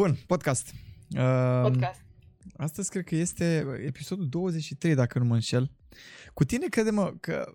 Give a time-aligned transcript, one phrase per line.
[0.00, 0.74] Bun, podcast.
[1.16, 2.00] Uh, podcast.
[2.56, 5.70] Astăzi cred că este episodul 23, dacă nu mă înșel.
[6.34, 7.52] Cu tine crede-mă că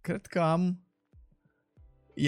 [0.00, 0.80] cred că am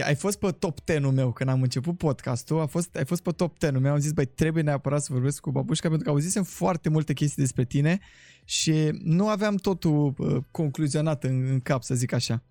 [0.04, 3.30] ai fost pe top 10-ul meu când am început podcastul, a fost, ai fost pe
[3.30, 6.42] top 10-ul meu, am zis, băi, trebuie neapărat să vorbesc cu babușca pentru că auzisem
[6.42, 7.98] foarte multe chestii despre tine
[8.44, 12.42] și nu aveam totul uh, concluzionat în, în cap, să zic așa.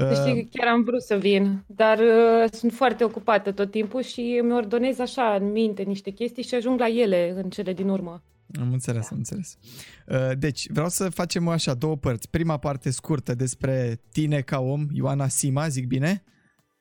[0.00, 4.38] Uh, știi, chiar am vrut să vin, dar uh, sunt foarte ocupată tot timpul și
[4.42, 8.22] îmi ordonez așa în minte niște chestii și ajung la ele în cele din urmă.
[8.60, 9.58] Am înțeles, am înțeles.
[10.06, 12.30] Uh, deci, vreau să facem așa două părți.
[12.30, 16.24] Prima parte scurtă despre tine ca om, Ioana Sima, zic bine?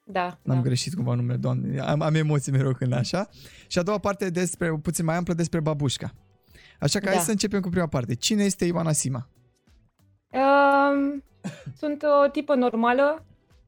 [0.05, 0.39] Da.
[0.43, 0.61] N-am da.
[0.61, 1.79] greșit cumva numele, doamne.
[1.79, 3.29] Am, am emoții mereu când așa.
[3.67, 6.13] Și a doua parte despre, puțin mai amplă despre babușca.
[6.79, 7.11] Așa că da.
[7.11, 8.15] hai să începem cu prima parte.
[8.15, 9.29] Cine este Ioana Sima?
[10.31, 11.23] Um,
[11.77, 13.25] sunt o tipă normală.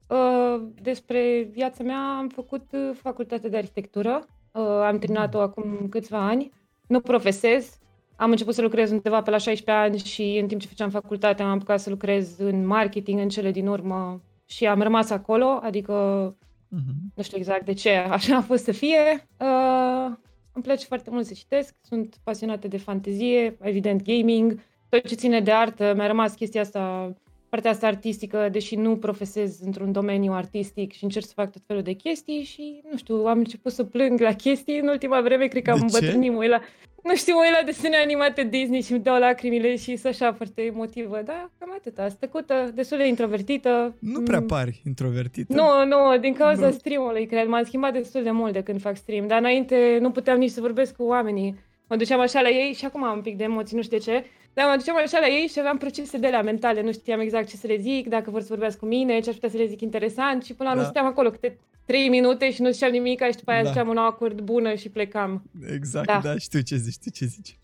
[0.07, 4.25] Uh, despre viața mea am făcut uh, facultate de arhitectură.
[4.51, 6.51] Uh, am terminat-o acum câțiva ani.
[6.87, 7.77] Nu profesez.
[8.15, 11.43] Am început să lucrez undeva pe la 16 ani și în timp ce făceam facultate
[11.43, 15.93] am apucat să lucrez în marketing în cele din urmă și am rămas acolo, adică
[16.35, 17.13] uh-huh.
[17.15, 19.27] nu știu exact de ce așa a fost să fie.
[19.39, 20.11] Uh,
[20.53, 25.39] îmi place foarte mult să citesc, sunt pasionată de fantezie, evident gaming, tot ce ține
[25.39, 27.13] de artă, mi-a rămas chestia asta,
[27.51, 31.81] partea asta artistică, deși nu profesez într-un domeniu artistic și încerc să fac tot felul
[31.81, 35.63] de chestii și, nu știu, am început să plâng la chestii în ultima vreme, cred
[35.63, 36.61] că am îmbătrânit, mă la,
[37.03, 40.61] nu știu, mă la desene animate Disney și îmi dau lacrimile și sunt așa foarte
[40.61, 43.95] emotivă, da, cam atâta, stăcută, destul de introvertită.
[43.99, 44.45] Nu prea mm.
[44.45, 45.53] pari introvertită.
[45.53, 46.71] Nu, nu, din cauza no.
[46.71, 50.37] streamului, cred, m-am schimbat destul de mult de când fac stream, dar înainte nu puteam
[50.37, 51.55] nici să vorbesc cu oamenii.
[51.87, 54.03] Mă duceam așa la ei și acum am un pic de emoții, nu știu de
[54.03, 57.19] ce, dar mă duceam așa la ei și aveam procese de la mentale, nu știam
[57.19, 59.57] exact ce să le zic, dacă vor să vorbească cu mine, ce aș putea să
[59.57, 60.81] le zic interesant și până la da.
[60.81, 63.69] urmă stăteam acolo câte trei minute și nu ziceam nimic și după aia da.
[63.69, 65.43] ziceam un acord bună și plecam.
[65.73, 67.59] Exact, da, da știu ce zici, știu ce zici.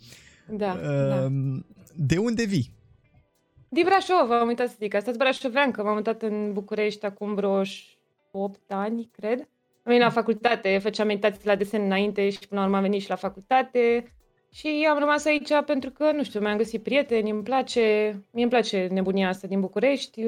[0.50, 1.28] Da, uh, da.
[1.96, 2.72] De unde vii?
[3.70, 4.94] Din Brașov, am uitat să zic.
[4.94, 7.62] Asta brașovean, că m-am mutat în București acum vreo
[8.32, 9.40] 8 ani, cred.
[9.40, 13.02] Am venit la facultate, făceam meditații la desen înainte și până la urmă am venit
[13.02, 14.12] și la facultate.
[14.58, 17.82] Și am rămas aici pentru că, nu știu, mi-am găsit prieteni, îmi place,
[18.32, 20.22] mie îmi place nebunia asta din București.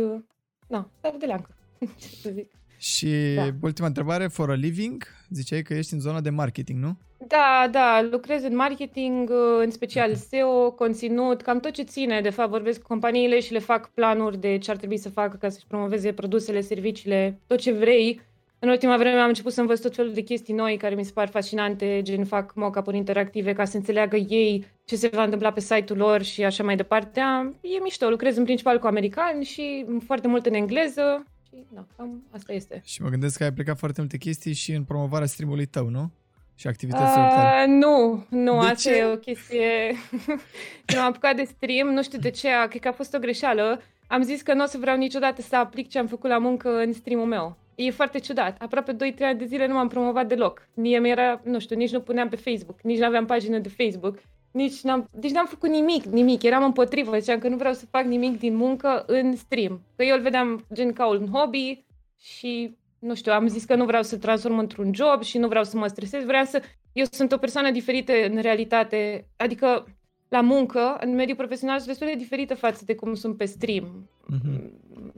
[0.68, 1.56] Na, dar de leancă,
[2.02, 2.52] ce să zic.
[2.78, 3.48] Și da.
[3.62, 6.98] ultima întrebare, for a living, ziceai că ești în zona de marketing, nu?
[7.28, 12.22] Da, da, lucrez în marketing, în special SEO, conținut, cam tot ce ține.
[12.22, 15.38] De fapt, vorbesc cu companiile și le fac planuri de ce ar trebui să facă
[15.38, 18.22] ca să-și promoveze produsele, serviciile, tot ce vrei
[18.60, 21.12] în ultima vreme am început să învăț tot felul de chestii noi care mi se
[21.12, 25.60] par fascinante, gen fac mock-up-uri interactive ca să înțeleagă ei ce se va întâmpla pe
[25.60, 27.22] site-ul lor și așa mai departe.
[27.62, 32.24] E mișto, lucrez în principal cu americani și foarte mult în engleză și da, cam
[32.32, 32.82] asta este.
[32.86, 36.12] Și mă gândesc că ai plecat foarte multe chestii și în promovarea streamului tău, nu?
[36.56, 37.66] Și activitățile uh, tale.
[37.66, 38.98] Nu, nu, de asta ce?
[38.98, 39.96] e o chestie...
[40.94, 43.82] nu am apucat de stream, nu știu de ce, cred că a fost o greșeală.
[44.08, 46.80] Am zis că nu o să vreau niciodată să aplic ce am făcut la muncă
[46.80, 48.62] în streamul meu E foarte ciudat.
[48.62, 50.68] Aproape 2-3 ani de zile nu m-am promovat deloc.
[50.74, 54.20] Mie mi-era, nu știu, nici nu puneam pe Facebook, nici nu aveam pagină de Facebook,
[54.52, 56.44] nici n-am, deci n-am făcut nimic, nimic.
[56.44, 59.82] Eram împotrivă, ziceam că nu vreau să fac nimic din muncă în stream.
[59.96, 61.86] Că eu îl vedeam gen ca un hobby
[62.18, 65.64] și, nu știu, am zis că nu vreau să transform într-un job și nu vreau
[65.64, 66.24] să mă stresez.
[66.24, 66.62] Vreau să...
[66.94, 69.86] Eu sunt o persoană diferită în realitate, adică
[70.30, 74.10] la muncă, în mediul profesional, sunt destul de diferită față de cum sunt pe stream.
[74.34, 74.72] Mm-hmm.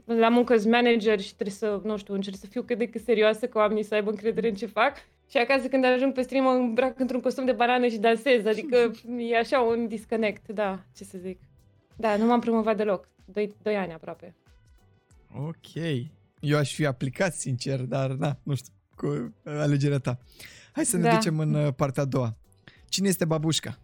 [0.04, 3.02] La muncă sunt manager și trebuie să, nu știu, încerc să fiu cât de cât
[3.02, 4.96] serioasă, ca oamenii să aibă încredere în ce fac.
[5.30, 8.90] Și acasă când ajung pe stream mă îmbrac într-un costum de banană și dansez, adică
[9.30, 11.40] e așa un disconnect, da, ce să zic.
[11.96, 14.34] Da, nu m-am promovat deloc, doi, doi ani aproape.
[15.36, 15.82] Ok.
[16.40, 20.18] Eu aș fi aplicat, sincer, dar na, nu știu, cu alegerea ta.
[20.72, 21.14] Hai să ne da.
[21.14, 22.36] ducem în uh, partea a doua.
[22.88, 23.78] Cine este babușca?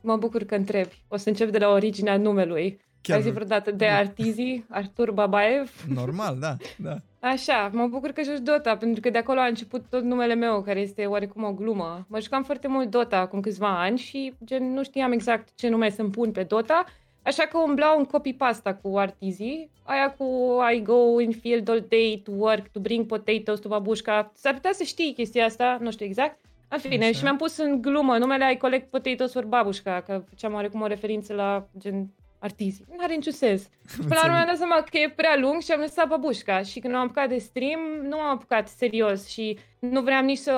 [0.00, 1.02] Mă bucur că întrebi.
[1.08, 2.80] O să încep de la originea numelui.
[3.00, 3.16] Chiar...
[3.16, 5.84] Ai zis vreodată de Artizi, Artur Babaev?
[5.94, 6.96] Normal, da, da.
[7.20, 10.62] Așa, mă bucur că joci Dota, pentru că de acolo a început tot numele meu,
[10.62, 12.06] care este oarecum o glumă.
[12.08, 15.90] Mă jucam foarte mult Dota acum câțiva ani și gen, nu știam exact ce nume
[15.90, 16.84] să-mi pun pe Dota,
[17.22, 22.20] așa că umblau în copy-pasta cu Artizi, aia cu I go in field all day
[22.24, 24.32] to work, to bring potatoes to babușca.
[24.34, 27.12] S-ar putea să știi chestia asta, nu știu exact, în fine, Așa.
[27.12, 30.86] și mi-am pus în glumă numele I collect potatoes for babușca, că făceam oarecum o
[30.86, 32.82] referință la gen artizi.
[32.88, 33.68] Nu are niciun sens.
[34.08, 36.62] Până la urmă am dat seama că e prea lung și am lăsat babușca.
[36.62, 40.54] Și când am apucat de stream, nu am apucat serios și nu vreau nici să...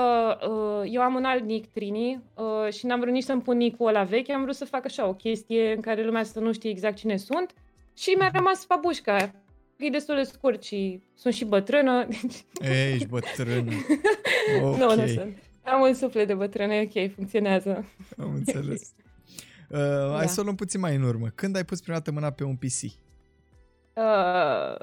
[0.49, 3.87] Uh, eu am un alt nick, Trini, uh, și n-am vrut nici să-mi pun nick-ul
[3.87, 6.71] ăla vechi, am vrut să fac așa o chestie în care lumea să nu știe
[6.71, 7.55] exact cine sunt
[7.97, 9.35] și mi-a rămas babușca.
[9.77, 12.07] E destul de scurt și sunt și bătrână.
[12.07, 12.45] Deci...
[12.93, 13.73] Ești bătrână.
[14.63, 14.79] Okay.
[14.79, 15.37] nu, nu sunt.
[15.71, 17.85] Am un suflet de bătrâne, ok, funcționează.
[18.23, 18.93] Am înțeles.
[19.69, 20.17] Uh, da.
[20.17, 21.29] Hai să o luăm puțin mai în urmă.
[21.35, 22.83] Când ai pus prima dată mâna pe un PC?
[23.95, 24.75] Uh,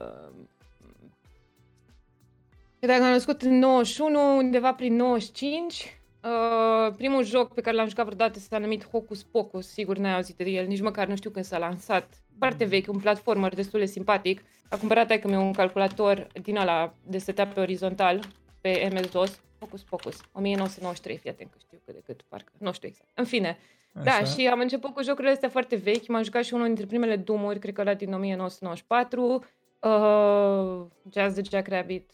[2.79, 8.05] dacă am născut în 91, undeva prin 95, uh, primul joc pe care l-am jucat
[8.05, 11.45] vreodată s-a numit Hocus Pocus, sigur n-ai auzit de el, nici măcar nu știu când
[11.45, 12.23] s-a lansat.
[12.37, 12.69] Foarte mm.
[12.69, 14.41] vechi, un platformer destul de simpatic.
[14.69, 18.19] A cumpărat că mi un calculator din ala de stătea pe orizontal,
[18.61, 22.87] pe MS-DOS, Focus Pocus, 1993, fii atent că știu cât de cât, parcă, nu știu
[22.87, 23.09] exact.
[23.13, 23.57] În fine,
[23.93, 24.03] Așa.
[24.03, 27.15] da, și am început cu jocurile astea foarte vechi, m-am jucat și unul dintre primele
[27.15, 29.45] Doom-uri, cred că la din 1994,
[29.79, 32.11] uh, Jazz the Jackrabbit,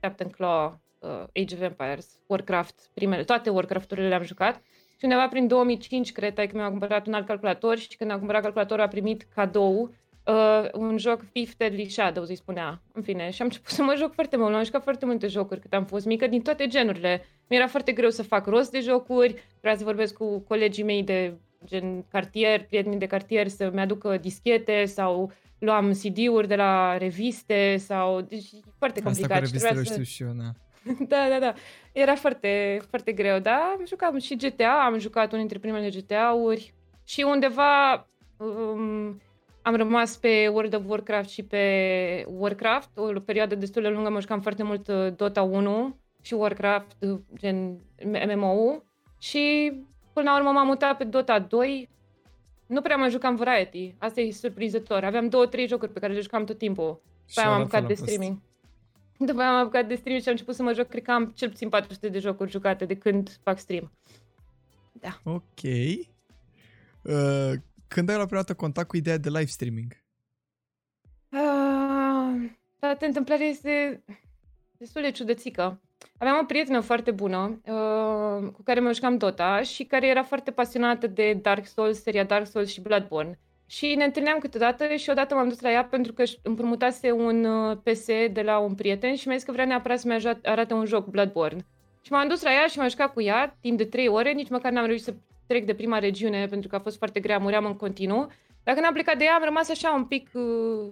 [0.00, 4.62] Captain Claw, uh, Age of Empires, Warcraft, primele, toate Warcraft-urile le-am jucat.
[4.98, 8.42] Și undeva prin 2005, cred, că mi-a cumpărat un alt calculator și când a cumpărat
[8.42, 9.94] calculatorul a primit cadou
[10.26, 12.80] uh, un joc Fifth Deadly Shadows, îi spunea.
[12.92, 14.54] În fine, și am început să mă joc foarte mult.
[14.54, 17.24] Am jucat foarte multe jocuri cât am fost mică, din toate genurile.
[17.48, 21.34] Mi-era foarte greu să fac rost de jocuri, vreau să vorbesc cu colegii mei de
[21.64, 28.20] gen cartier, prietenii de cartier să-mi aducă dischete sau luam CD-uri de la reviste sau...
[28.20, 28.48] Deci
[28.78, 29.30] foarte complicat.
[29.30, 29.92] Asta cu revistele să...
[29.92, 30.50] știu și eu, da.
[31.08, 31.54] da, da, da.
[31.92, 36.74] Era foarte, foarte greu, dar am jucat și GTA, am jucat unul dintre primele GTA-uri
[37.04, 39.20] și undeva um,
[39.66, 44.20] am rămas pe World of Warcraft și pe Warcraft, o perioadă destul de lungă, mă
[44.20, 48.82] jucam foarte mult uh, Dota 1 și Warcraft, uh, gen MMO
[49.18, 49.72] și
[50.12, 51.88] până la urmă m-am mutat pe Dota 2.
[52.66, 55.04] Nu prea mai jucam Variety, asta e surprinzător.
[55.04, 57.02] Aveam două, trei jocuri pe care le jucam tot timpul.
[57.26, 58.38] După aia m-am apucat de streaming.
[59.28, 61.32] După aia m-am apucat de streaming și am început să mă joc, cred că am
[61.34, 63.92] cel puțin 400 de jocuri jucate de când fac stream.
[64.92, 65.20] Da.
[65.24, 65.62] Ok.
[67.02, 67.52] Uh,
[67.88, 69.92] când ai la prima dată contact cu ideea de live streaming?
[71.30, 74.04] Uh, toată întâmplarea este
[74.78, 75.80] destul de ciudățică.
[76.18, 80.50] Aveam o prietenă foarte bună uh, cu care mă jucam Dota și care era foarte
[80.50, 83.38] pasionată de Dark Souls, seria Dark Souls și Bloodborne.
[83.66, 87.76] Și ne întâlneam câteodată și odată m-am dus la ea pentru că împrumutase un uh,
[87.82, 91.06] PS de la un prieten și mi-a zis că vrea neapărat să-mi arate un joc
[91.06, 91.66] Bloodborne.
[92.00, 94.48] Și m-am dus la ea și m-am jucat cu ea timp de 3 ore, nici
[94.48, 95.14] măcar n-am reușit să
[95.46, 98.28] trec de prima regiune pentru că a fost foarte grea, muream în continuu.
[98.62, 100.42] Dacă n-am plecat de ea, am rămas așa un pic, uh,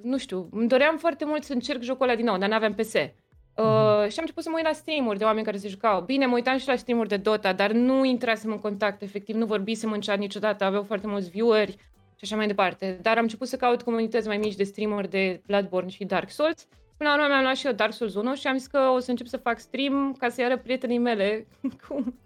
[0.03, 2.95] nu știu, îmi doream foarte mult să încerc jocul ăla din nou, dar n-aveam PS.
[2.95, 4.09] Uh, mm-hmm.
[4.09, 6.01] și am început să mă uit la stream-uri de oameni care se jucau.
[6.01, 9.47] Bine, mă uitam și la stream-uri de Dota, dar nu intrasem în contact, efectiv, nu
[9.47, 11.77] vorbisem în chat niciodată, aveau foarte mulți vieweri
[12.17, 12.99] și așa mai departe.
[13.03, 16.69] Dar am început să caut comunități mai mici de streameri de Bloodborne și Dark Souls
[16.97, 18.99] Până la urmă mi-am luat și eu Dark Souls 1 și am zis că o
[18.99, 21.47] să încep să fac stream ca să-i arăt prietenii mele
[21.89, 22.19] cum,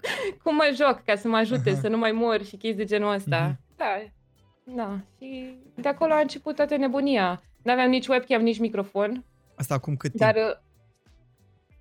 [0.42, 1.80] cum mă joc, ca să mă ajute uh-huh.
[1.80, 3.52] să nu mai mor și chestii de genul ăsta.
[3.52, 3.76] Uh-huh.
[3.76, 4.02] Da,
[4.64, 4.98] da.
[5.18, 7.42] Și de acolo a început toată nebunia.
[7.62, 9.24] Nu aveam nici webcam, nici microfon.
[9.54, 10.22] Asta acum cât timp?
[10.22, 10.62] Dar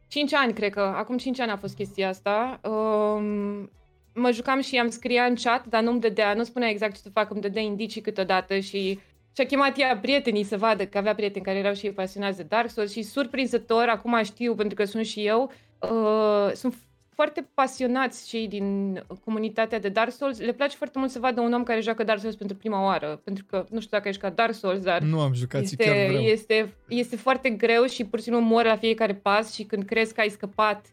[0.07, 0.79] 5 uh, ani, cred că.
[0.81, 2.59] Acum 5 ani a fost chestia asta.
[2.63, 3.69] Um,
[4.13, 7.09] mă jucam și am scria în chat, dar nu-mi dădea, nu spunea exact ce să
[7.09, 8.99] fac, îmi dădea indicii câteodată și
[9.37, 12.37] și a chemat ea prietenii să vadă că avea prieteni care erau și ei pasionați
[12.37, 16.75] de Dark Souls și surprinzător, acum știu pentru că sunt și eu, uh, sunt
[17.13, 20.39] foarte pasionați cei din comunitatea de Dark Souls.
[20.39, 23.21] Le place foarte mult să vadă un om care joacă Dark Souls pentru prima oară.
[23.23, 25.01] Pentru că, nu știu dacă ai jucat Dark Souls, dar...
[25.01, 26.23] Nu am jucat este, și chiar vreau.
[26.23, 30.13] Este, este foarte greu și pur și simplu mor la fiecare pas și când crezi
[30.13, 30.85] că ai scăpat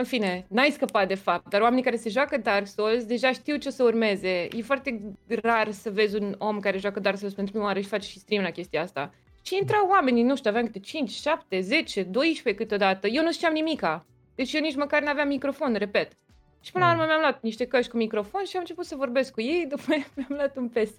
[0.00, 3.56] în fine, n-ai scăpat de fapt, dar oamenii care se joacă Dark Souls deja știu
[3.56, 4.48] ce o să urmeze.
[4.56, 7.88] E foarte rar să vezi un om care joacă Dark Souls pentru prima oară și
[7.88, 9.14] face și stream la chestia asta.
[9.42, 13.06] Și intrau oamenii, nu știu, aveam câte 5, 7, 10, 12 câteodată.
[13.06, 14.06] Eu nu știam nimica.
[14.34, 16.12] Deci eu nici măcar n-aveam microfon, repet.
[16.60, 19.32] Și până la urmă mi-am luat niște căști cu microfon și am început să vorbesc
[19.32, 20.94] cu ei, după aia mi-am luat un PS,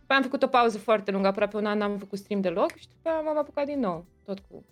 [0.00, 2.88] după am făcut o pauză foarte lungă, aproape un an n-am făcut stream deloc și
[2.88, 4.64] după aia m-am apucat din nou, tot cu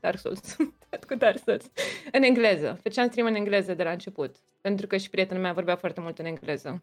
[0.00, 0.56] Dark Souls.
[1.08, 1.70] cu Dark Souls.
[2.12, 2.78] În engleză.
[2.82, 4.36] Făceam stream în engleză de la început.
[4.60, 6.82] Pentru că și prietenul meu vorbea foarte mult în engleză.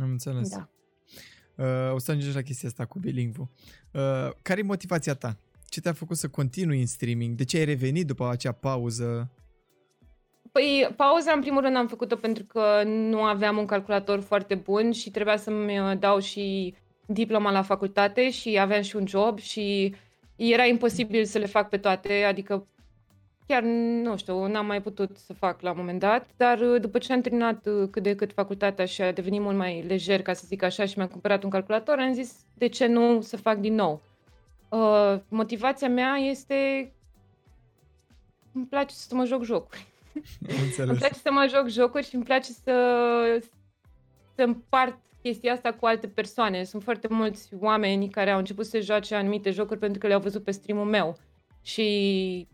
[0.00, 0.48] Am înțeles.
[0.50, 0.68] Da.
[1.56, 3.48] Uh, o să ajungem la chestia asta cu bilingvul.
[3.92, 5.36] Uh, care e motivația ta?
[5.68, 7.36] Ce te-a făcut să continui în streaming?
[7.36, 9.30] De ce ai revenit după acea pauză?
[10.52, 14.92] Păi, pauza, în primul rând, am făcut-o pentru că nu aveam un calculator foarte bun
[14.92, 16.74] și trebuia să-mi uh, dau și
[17.06, 19.94] diploma la facultate și aveam și un job și
[20.36, 22.66] era imposibil să le fac pe toate, adică
[23.46, 26.98] chiar, nu știu, n-am mai putut să fac la un moment dat, dar uh, după
[26.98, 30.32] ce am terminat uh, cât de cât facultatea și a devenit mult mai lejer, ca
[30.32, 33.58] să zic așa, și mi-am cumpărat un calculator, am zis de ce nu să fac
[33.58, 34.02] din nou.
[34.68, 36.92] Uh, motivația mea este
[38.52, 39.86] îmi place să mă joc jocuri.
[40.76, 42.72] îmi place să mă joc jocuri și îmi place să,
[44.34, 46.64] să împart chestia asta cu alte persoane.
[46.64, 50.44] Sunt foarte mulți oameni care au început să joace anumite jocuri pentru că le-au văzut
[50.44, 51.16] pe streamul meu.
[51.62, 52.48] Și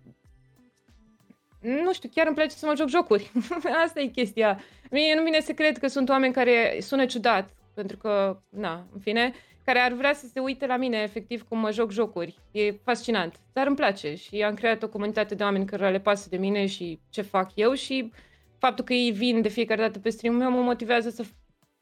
[1.61, 3.33] nu știu, chiar îmi place să mă joc jocuri.
[3.85, 4.61] Asta e chestia.
[4.91, 9.01] Mie nu vine să cred că sunt oameni care sună ciudat, pentru că, na, în
[9.01, 9.33] fine,
[9.65, 12.39] care ar vrea să se uite la mine, efectiv, cum mă joc jocuri.
[12.51, 16.29] E fascinant, dar îmi place și am creat o comunitate de oameni care le pasă
[16.29, 18.13] de mine și ce fac eu și
[18.59, 21.25] faptul că ei vin de fiecare dată pe stream meu mă motivează să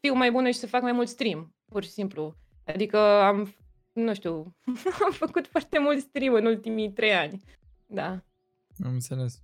[0.01, 2.35] fiu mai bună și să fac mai mult stream, pur și simplu.
[2.65, 3.55] Adică am,
[3.93, 4.57] nu știu,
[5.05, 7.43] am făcut foarte mult stream în ultimii trei ani.
[7.87, 8.11] Da.
[8.85, 9.43] Am înțeles.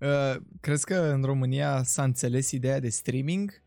[0.00, 3.62] Uh, crezi că în România s-a înțeles ideea de streaming?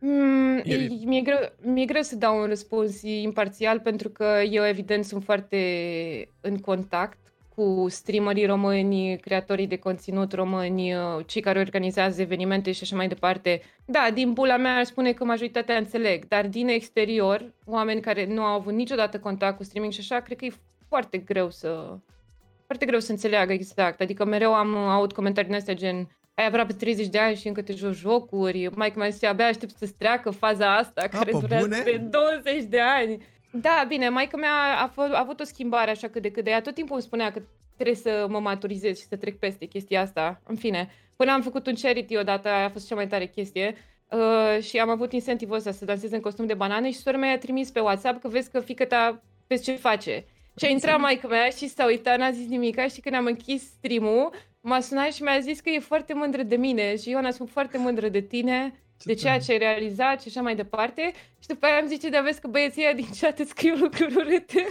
[0.00, 0.76] Mm, e...
[1.04, 6.28] mi-e, greu, mi-e greu să dau un răspuns imparțial pentru că eu evident sunt foarte
[6.40, 7.29] în contact
[7.60, 10.94] cu streamerii români, creatorii de conținut români,
[11.26, 13.62] cei care organizează evenimente și așa mai departe.
[13.84, 18.42] Da, din bula mea ar spune că majoritatea înțeleg, dar din exterior, oameni care nu
[18.42, 20.52] au avut niciodată contact cu streaming și așa, cred că e
[20.88, 21.96] foarte greu să
[22.64, 24.00] foarte greu să înțeleagă exact.
[24.00, 27.62] Adică mereu am aud comentarii din astea gen ai aproape 30 de ani și încă
[27.62, 28.70] te joci jocuri.
[28.74, 31.82] Mike mai zice, abia aștept să-ți treacă faza asta, a, care durează bune?
[31.84, 31.96] de
[32.42, 33.22] 20 de ani.
[33.52, 34.52] Da, bine, maica mea
[34.82, 37.04] a, f- a avut o schimbare așa cât de cât de ea tot timpul îmi
[37.04, 37.42] spunea că
[37.74, 40.40] trebuie să mă maturizez și să trec peste chestia asta.
[40.46, 43.76] În fine, până am făcut un charity odată, a fost cea mai tare chestie.
[44.10, 47.32] Uh, și am avut incentivul ăsta să dansez în costum de banane și sora mea
[47.32, 50.24] a trimis pe WhatsApp că vezi că fică ta vezi ce face.
[50.56, 53.62] Și a intrat maica mea și s-a uitat, n-a zis nimic și când am închis
[53.62, 57.50] stream-ul, m-a sunat și mi-a zis că e foarte mândră de mine și Ioana sunt
[57.50, 61.12] foarte mândră de tine, ce de ceea ce ai realizat și așa mai departe.
[61.38, 64.66] Și după aia am zice, dar vezi că băieții din chat îți scriu lucruri urâte.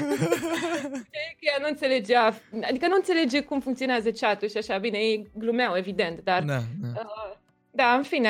[1.40, 5.78] că ea nu înțelegea, adică nu înțelege cum funcționează chat-ul și așa, bine, ei glumeau,
[5.78, 6.44] evident, dar...
[6.44, 6.88] Da, da.
[6.96, 7.38] Uh,
[7.72, 8.30] da, în fine,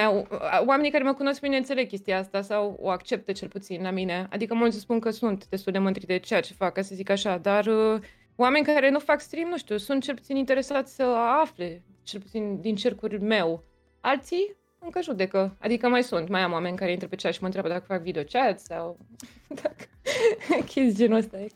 [0.66, 4.28] oamenii care mă cunosc bine înțeleg chestia asta sau o acceptă cel puțin la mine.
[4.30, 7.10] Adică mulți spun că sunt destul de mândri de ceea ce fac, ca să zic
[7.10, 8.02] așa, dar uh,
[8.36, 11.04] oameni care nu fac stream, nu știu, sunt cel puțin interesați să
[11.42, 13.64] afle, cel puțin din cercul meu.
[14.00, 15.56] Alții încă judecă.
[15.60, 18.02] Adică mai sunt, mai am oameni care intră pe chat și mă întreabă dacă fac
[18.02, 18.98] video chat sau
[19.62, 19.86] dacă
[20.70, 21.40] chestii genul ăsta.
[21.40, 21.48] E,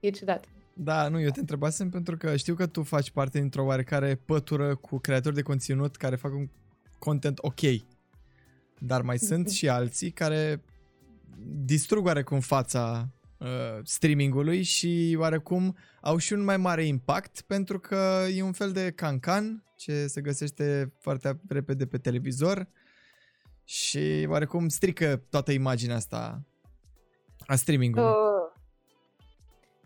[0.00, 0.44] e ciudat.
[0.72, 4.74] Da, nu, eu te întrebasem pentru că știu că tu faci parte dintr-o oarecare pătură
[4.74, 6.48] cu creatori de conținut care fac un
[6.98, 7.60] content ok.
[8.78, 10.62] Dar mai sunt și alții care
[11.64, 13.17] distrug oarecum fața uh,
[13.82, 18.92] streamingului și oarecum au și un mai mare impact pentru că e un fel de
[18.96, 22.68] cancan ce se găsește foarte repede pe televizor
[23.64, 26.42] și oarecum strică toată imaginea asta
[27.46, 28.08] a streamingului.
[28.08, 28.38] Uh.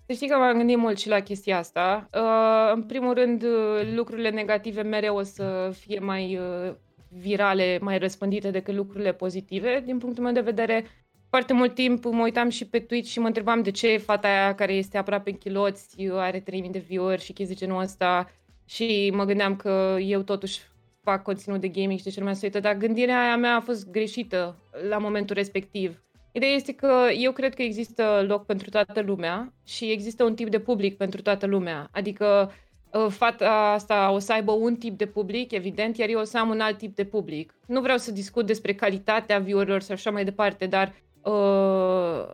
[0.07, 2.09] Să știi că m-am gândit mult și la chestia asta.
[2.15, 6.75] Uh, în primul rând, uh, lucrurile negative mereu o să fie mai uh,
[7.09, 9.83] virale, mai răspândite decât lucrurile pozitive.
[9.85, 10.85] Din punctul meu de vedere,
[11.33, 14.55] foarte mult timp mă uitam și pe Twitch și mă întrebam de ce fata aia
[14.55, 18.31] care este aproape în chiloți are 3000 de view-uri și chestii genul ăsta
[18.67, 20.61] și mă gândeam că eu totuși
[21.03, 23.61] fac conținut de gaming și de ce lumea se uită, dar gândirea aia mea a
[23.61, 24.57] fost greșită
[24.89, 26.03] la momentul respectiv.
[26.33, 30.49] Ideea este că eu cred că există loc pentru toată lumea și există un tip
[30.49, 31.89] de public pentru toată lumea.
[31.93, 32.53] Adică
[32.93, 36.39] Uh, fata asta o să aibă un tip de public, evident, iar eu o să
[36.39, 37.55] am un alt tip de public.
[37.67, 42.33] Nu vreau să discut despre calitatea viewerilor sau așa mai departe, dar uh,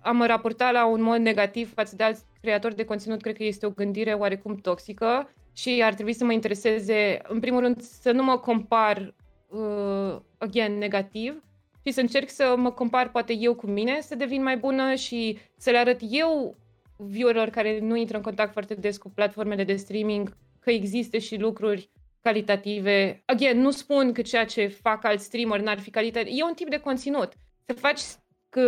[0.00, 3.66] am raportat la un mod negativ față de alți creatori de conținut, cred că este
[3.66, 8.22] o gândire oarecum toxică și ar trebui să mă intereseze, în primul rând, să nu
[8.22, 9.14] mă compar,
[9.48, 11.42] uh, again, negativ,
[11.86, 15.38] și să încerc să mă compar poate eu cu mine, să devin mai bună și
[15.56, 16.56] să le arăt eu
[16.96, 21.36] viewerilor care nu intră în contact foarte des cu platformele de streaming, că există și
[21.36, 21.90] lucruri
[22.22, 23.22] calitative.
[23.24, 26.32] Again, nu spun că ceea ce fac alți streamer n-ar fi calitativ.
[26.36, 27.32] E un tip de conținut.
[27.70, 28.00] Să faci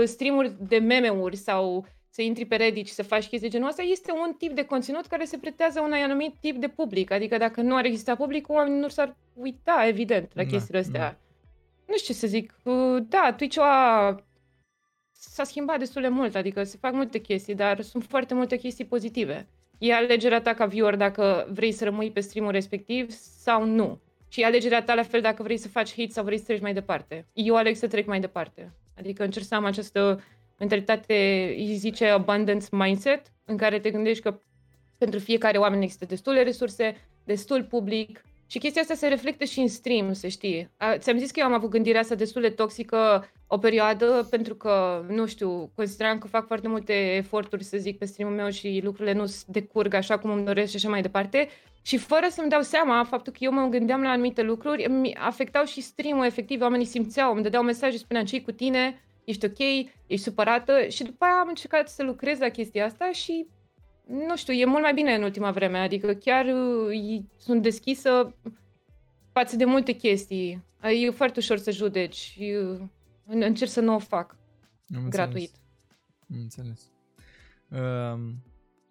[0.04, 4.12] streamuri de meme-uri sau să intri pe Reddit și să faci chestii genul ăsta, este
[4.12, 7.11] un tip de conținut care se pretează unui anumit tip de public.
[7.11, 11.00] Adică dacă nu ar exista public, oamenii nu s-ar uita, evident, la da, chestiile astea.
[11.00, 11.16] Da.
[11.87, 12.54] Nu știu ce să zic.
[13.09, 14.16] Da, Twitch-ul a
[15.12, 18.85] s-a schimbat destul de mult, adică se fac multe chestii, dar sunt foarte multe chestii
[18.85, 19.49] pozitive.
[19.78, 24.00] E alegerea ta ca viewer dacă vrei să rămâi pe streamul respectiv sau nu.
[24.28, 26.61] Și e alegerea ta la fel dacă vrei să faci hit sau vrei să treci
[26.61, 27.26] mai departe.
[27.32, 28.73] Eu aleg să trec mai departe.
[29.02, 30.23] Adică încerc să am această
[30.59, 31.14] mentalitate,
[31.56, 34.40] îi zice abundance mindset, în care te gândești că
[34.99, 39.68] pentru fiecare oameni există destule resurse, destul public, și chestia asta se reflectă și în
[39.68, 40.71] stream, să știi.
[40.97, 45.04] ți-am zis că eu am avut gândirea asta destul de toxică o perioadă, pentru că,
[45.09, 49.14] nu știu, consideram că fac foarte multe eforturi, să zic, pe stream meu și lucrurile
[49.14, 51.49] nu decurg așa cum îmi doresc și așa mai departe.
[51.82, 55.64] Și fără să-mi dau seama, faptul că eu mă gândeam la anumite lucruri, îmi afectau
[55.64, 59.59] și stream-ul, efectiv, oamenii simțeau, îmi dădeau mesaje, spuneam ce cu tine, ești ok,
[60.06, 63.47] ești supărată și după aia am încercat să lucrez la chestia asta și
[64.12, 68.35] nu știu, e mult mai bine în ultima vreme, adică chiar uh, sunt deschisă
[69.33, 70.64] față de multe chestii.
[70.83, 72.38] E foarte ușor să judeci.
[73.26, 74.37] Încerc să nu o fac
[74.95, 75.50] Am gratuit.
[76.31, 76.90] Am înțeles.
[77.69, 78.42] Um,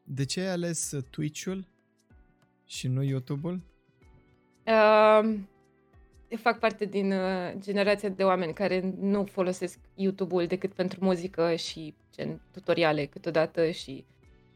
[0.03, 1.67] de ce ai ales Twitch-ul
[2.65, 3.61] și nu YouTube-ul?
[4.65, 5.39] Uh,
[6.37, 11.93] fac parte din uh, generația de oameni care nu folosesc YouTube-ul decât pentru muzică și
[12.15, 14.05] gen tutoriale câteodată și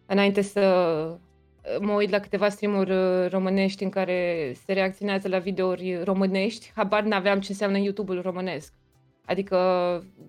[0.05, 0.61] înainte să
[1.09, 6.71] uh, mă uit la câteva streamuri uh, românești în care se reacționează la videouri românești,
[6.75, 8.73] habar n-aveam ce înseamnă YouTube-ul românesc.
[9.25, 9.57] Adică,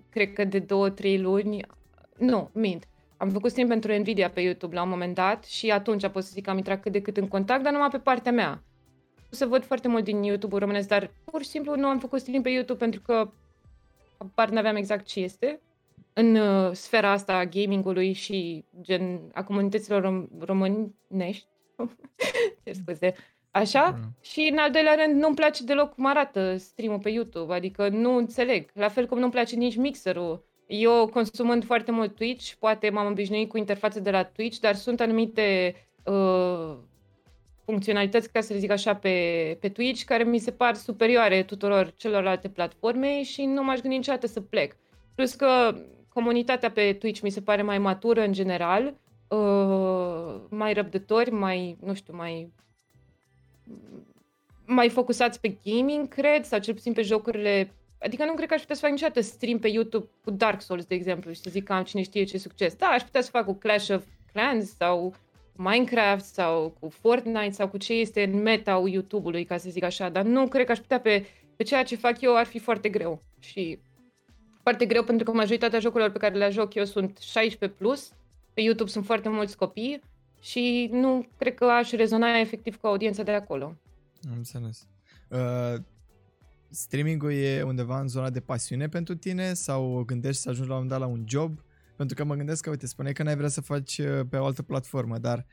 [0.09, 1.61] cred că de două, trei luni,
[2.17, 2.87] nu, mint.
[3.17, 6.29] Am făcut stream pentru Nvidia pe YouTube la un moment dat și atunci pot să
[6.33, 8.63] zic că am intrat cât de cât în contact, dar numai pe partea mea.
[9.29, 12.41] Să văd foarte mult din YouTube românesc, dar pur și simplu nu am făcut stream
[12.41, 13.31] pe YouTube pentru că
[14.17, 15.61] apar n-aveam exact ce este
[16.17, 21.47] în uh, sfera asta a gamingului și gen a comunităților rom- românești.
[22.63, 23.15] Ce scuze.
[23.51, 23.89] Așa?
[23.97, 24.15] Mm.
[24.21, 28.15] Și în al doilea rând nu-mi place deloc cum arată stream pe YouTube, adică nu
[28.15, 28.69] înțeleg.
[28.73, 30.45] La fel cum nu-mi place nici mixerul.
[30.67, 34.99] Eu consumând foarte mult Twitch, poate m-am obișnuit cu interfața de la Twitch, dar sunt
[34.99, 36.77] anumite uh,
[37.65, 41.93] funcționalități, ca să le zic așa, pe, pe Twitch, care mi se par superioare tuturor
[41.97, 44.75] celorlalte platforme și nu m-aș gândi niciodată să plec.
[45.15, 45.75] Plus că
[46.17, 48.93] comunitatea pe Twitch mi se pare mai matură în general,
[49.27, 52.51] uh, mai răbdători, mai, nu știu, mai
[54.65, 58.59] mai focusați pe gaming, cred, sau cel puțin pe jocurile Adică nu cred că aș
[58.59, 61.63] putea să fac niciodată stream pe YouTube cu Dark Souls, de exemplu, și să zic
[61.63, 62.75] că am cine știe ce succes.
[62.75, 65.13] Da, aș putea să fac cu Clash of Clans sau
[65.55, 70.09] Minecraft sau cu Fortnite sau cu ce este în meta YouTube-ului, ca să zic așa,
[70.09, 72.89] dar nu cred că aș putea pe, pe ceea ce fac eu ar fi foarte
[72.89, 73.21] greu.
[73.39, 73.79] Și
[74.67, 78.11] foarte greu pentru că majoritatea jocurilor pe care le joc eu sunt 16+, plus,
[78.53, 80.01] pe YouTube sunt foarte mulți copii
[80.41, 83.65] și nu cred că aș rezona efectiv cu audiența de acolo.
[84.29, 84.87] Am înțeles.
[85.29, 85.81] Uh,
[86.69, 90.87] streamingul e undeva în zona de pasiune pentru tine sau gândești să ajungi la un
[90.87, 91.59] dat la un job?
[91.95, 94.45] Pentru că mă gândesc că, uite, spune că n-ai vrea să faci uh, pe o
[94.45, 95.45] altă platformă, dar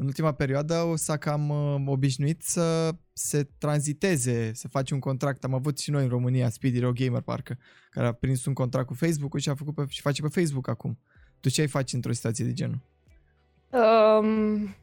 [0.00, 5.44] în ultima perioadă o să cam uh, obișnuit să se tranziteze, să faci un contract.
[5.44, 7.58] Am avut și noi în România Speedy Row Gamer parcă,
[7.90, 10.68] care a prins un contract cu Facebook și a făcut pe, și face pe Facebook
[10.68, 10.98] acum.
[11.40, 12.78] Tu ce ai face într-o situație de genul?
[13.70, 14.74] Um,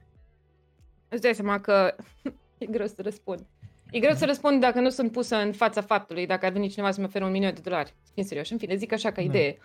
[1.09, 1.95] îți dai seama că
[2.57, 3.45] e greu să răspund.
[3.91, 6.91] E greu să răspund dacă nu sunt pusă în fața faptului, dacă ar veni cineva
[6.91, 7.93] să-mi ofere un milion de dolari.
[8.13, 9.21] Fii serios, în fine, zic așa ca da.
[9.21, 9.57] idee.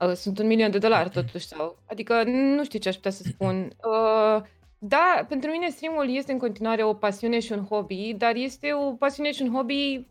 [0.00, 1.78] Uh, sunt un milion de dolari totuși sau...
[1.86, 3.72] Adică nu știu ce aș putea să spun.
[3.84, 4.42] Uh,
[4.78, 8.92] da, pentru mine streamul este în continuare o pasiune și un hobby, dar este o
[8.92, 10.06] pasiune și un hobby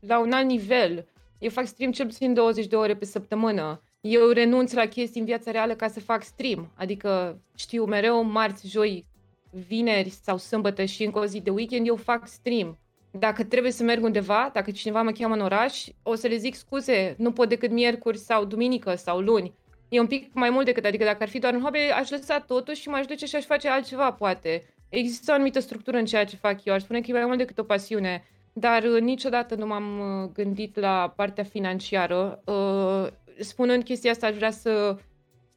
[0.00, 1.06] la un alt nivel.
[1.38, 3.82] Eu fac stream cel puțin 20 de ore pe săptămână.
[4.00, 6.70] Eu renunț la chestii în viața reală ca să fac stream.
[6.74, 9.06] Adică știu mereu marți, joi,
[9.50, 12.78] vineri sau sâmbătă și încă o zi de weekend eu fac stream.
[13.10, 16.54] Dacă trebuie să merg undeva, dacă cineva mă cheamă în oraș, o să le zic
[16.54, 19.54] scuze, nu pot decât miercuri sau duminică sau luni.
[19.88, 22.40] E un pic mai mult decât, adică dacă ar fi doar un hobby, aș lăsa
[22.40, 24.62] totul și m-aș duce și aș face altceva, poate.
[24.88, 27.38] Există o anumită structură în ceea ce fac eu, aș spune că e mai mult
[27.38, 32.42] decât o pasiune, dar uh, niciodată nu m-am uh, gândit la partea financiară.
[32.44, 33.06] Uh,
[33.38, 34.96] spunând chestia asta, aș vrea să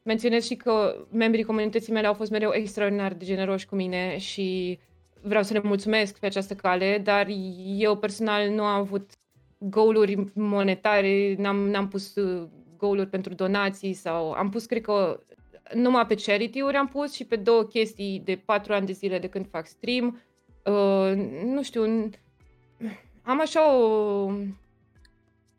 [0.03, 4.79] menționez și că membrii comunității mele au fost mereu extraordinar de generoși cu mine și
[5.21, 7.27] vreau să le mulțumesc pe această cale, dar
[7.77, 9.11] eu personal nu am avut
[9.57, 15.19] goaluri monetare, n-am, n-am pus uh, goaluri pentru donații sau am pus, cred că,
[15.73, 19.27] numai pe charity-uri am pus și pe două chestii de patru ani de zile de
[19.27, 20.21] când fac stream.
[20.65, 21.13] Uh,
[21.43, 22.09] nu știu,
[23.23, 24.29] am așa o...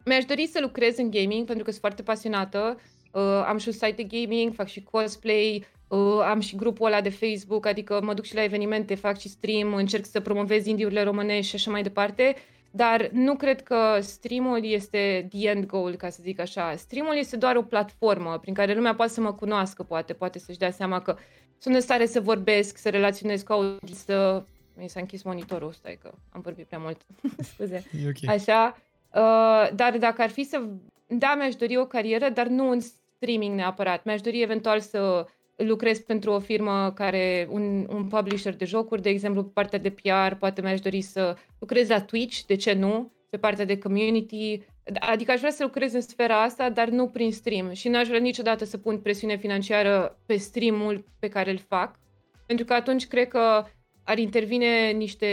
[0.04, 2.76] Mi-aș dori să lucrez în gaming pentru că sunt foarte pasionată
[3.12, 7.00] Uh, am și un site de gaming, fac și cosplay, uh, am și grupul ăla
[7.00, 11.02] de Facebook, adică mă duc și la evenimente, fac și stream, încerc să promovez indiurile
[11.02, 12.34] românești și așa mai departe.
[12.78, 16.74] Dar nu cred că streamul este the end goal, ca să zic așa.
[16.76, 20.58] Streamul este doar o platformă prin care lumea poate să mă cunoască, poate, poate să-și
[20.58, 21.16] dea seama că
[21.58, 24.46] sunt în stare să vorbesc, să relaționez cu audiență.
[24.74, 27.00] Mi s-a închis monitorul, stai că am vorbit prea mult.
[27.52, 27.84] Scuze.
[28.08, 28.36] Okay.
[28.36, 28.78] Așa.
[29.14, 30.62] Uh, dar dacă ar fi să...
[31.06, 34.04] Da, mi-aș dori o carieră, dar nu în streaming neapărat.
[34.04, 35.26] Mi-aș dori eventual să
[35.64, 39.90] lucrez pentru o firmă care, un, un publisher de jocuri, de exemplu, pe partea de
[39.90, 44.62] PR, poate mi-aș dori să lucrez la Twitch, de ce nu, pe partea de community,
[44.94, 47.72] adică aș vrea să lucrez în sfera asta, dar nu prin stream.
[47.72, 51.98] Și n-aș vrea niciodată să pun presiune financiară pe streamul pe care îl fac,
[52.46, 53.64] pentru că atunci cred că
[54.04, 55.28] ar intervine niște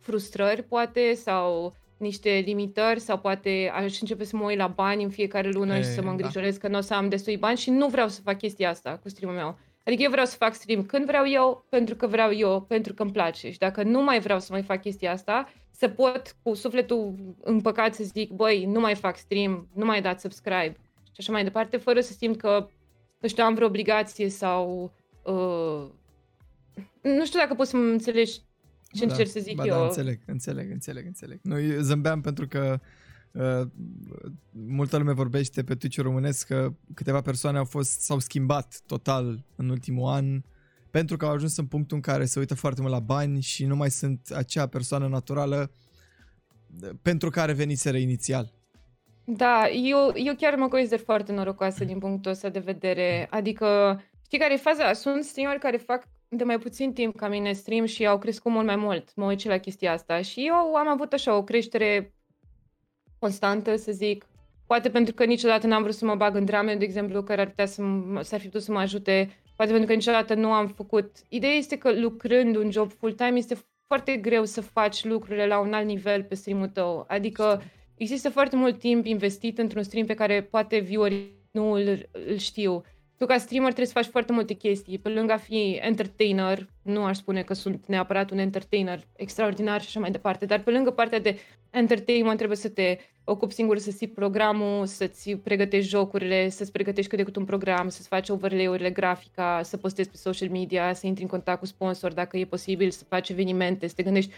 [0.00, 5.10] frustrări, poate, sau niște limitări sau poate aș începe să mă uit la bani în
[5.10, 6.10] fiecare lună e, și să mă da.
[6.10, 6.60] îngrijorez da.
[6.60, 9.08] că nu o să am destui bani și nu vreau să fac chestia asta cu
[9.08, 9.58] streamul meu.
[9.84, 13.02] Adică eu vreau să fac stream când vreau eu, pentru că vreau eu, pentru că
[13.02, 13.50] îmi place.
[13.50, 17.94] Și dacă nu mai vreau să mai fac chestia asta, să pot cu sufletul împăcat
[17.94, 21.76] să zic, băi, nu mai fac stream, nu mai dați subscribe și așa mai departe,
[21.76, 22.68] fără să simt că,
[23.18, 24.92] nu știu, am vreo obligație sau...
[25.22, 25.86] Uh,
[27.00, 28.40] nu știu dacă poți să mă înțelegi
[28.94, 29.74] ce da, încerc să zic ba eu.
[29.74, 31.38] Da, înțeleg, înțeleg, înțeleg, înțeleg.
[31.42, 32.80] Nu, eu zâmbeam pentru că
[33.32, 33.68] uh,
[34.50, 39.68] multă lume vorbește pe Twitch românesc că câteva persoane au fost, s-au schimbat total în
[39.68, 40.42] ultimul an
[40.90, 43.64] pentru că au ajuns în punctul în care se uită foarte mult la bani și
[43.64, 45.70] nu mai sunt acea persoană naturală
[47.02, 48.52] pentru care veniseră inițial.
[49.24, 53.26] Da, eu, eu chiar mă consider foarte norocoasă din punctul ăsta de vedere.
[53.30, 54.92] Adică, știi care e faza?
[54.92, 56.04] Sunt streameri care fac
[56.36, 59.14] de mai puțin timp ca mine stream și au crescut mult mai mult.
[59.14, 62.14] Mă uit la chestia asta și eu am avut așa o creștere
[63.18, 64.26] constantă, să zic.
[64.66, 67.48] Poate pentru că niciodată n-am vrut să mă bag în drame, de exemplu, care ar
[67.48, 69.38] putea să m- s-ar fi putut să mă ajute.
[69.56, 71.16] Poate pentru că niciodată nu am făcut.
[71.28, 75.72] Ideea este că lucrând un job full-time este foarte greu să faci lucrurile la un
[75.72, 77.04] alt nivel pe stream-ul tău.
[77.08, 77.62] Adică
[77.96, 82.82] există foarte mult timp investit într-un stream pe care poate viewerii nu îl, îl știu.
[83.24, 84.98] Tu ca streamer trebuie să faci foarte multe chestii.
[84.98, 89.86] Pe lângă a fi entertainer, nu aș spune că sunt neapărat un entertainer extraordinar și
[89.86, 91.38] așa mai departe, dar pe lângă partea de
[91.70, 97.18] entertainment trebuie să te ocupi singur să ții programul, să-ți pregătești jocurile, să-ți pregătești cât
[97.18, 101.22] de cât un program, să-ți faci overlay-urile, grafica, să postezi pe social media, să intri
[101.22, 104.32] în contact cu sponsor dacă e posibil, să faci evenimente, să te gândești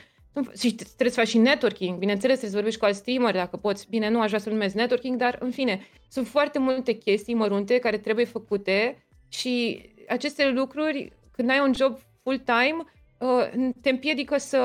[0.59, 3.87] și trebuie să faci și networking, bineînțeles, trebuie să vorbești cu alți streamer dacă poți.
[3.91, 7.79] Bine, nu aș vrea să numesc networking, dar în fine, sunt foarte multe chestii mărunte
[7.79, 12.85] care trebuie făcute și aceste lucruri, când ai un job full-time,
[13.19, 14.61] uh, te împiedică să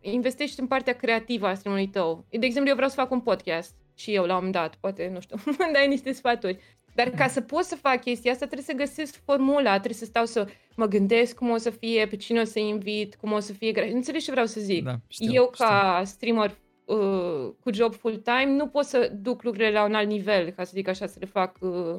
[0.00, 2.24] investești în partea creativă a streamului tău.
[2.30, 5.36] De exemplu, eu vreau să fac un podcast și eu l-am dat, poate, nu știu,
[5.46, 6.58] îmi dai niște sfaturi.
[6.94, 10.24] Dar ca să pot să fac chestia asta, trebuie să găsesc formula, trebuie să stau
[10.24, 13.52] să mă gândesc cum o să fie, pe cine o să invit, cum o să
[13.52, 13.90] fie.
[13.92, 14.84] Înțelegi ce vreau să zic?
[14.84, 16.04] Da, știu, Eu, ca știu.
[16.04, 20.64] streamer uh, cu job full-time, nu pot să duc lucrurile la un alt nivel, ca
[20.64, 21.96] să zic așa, să le fac uh,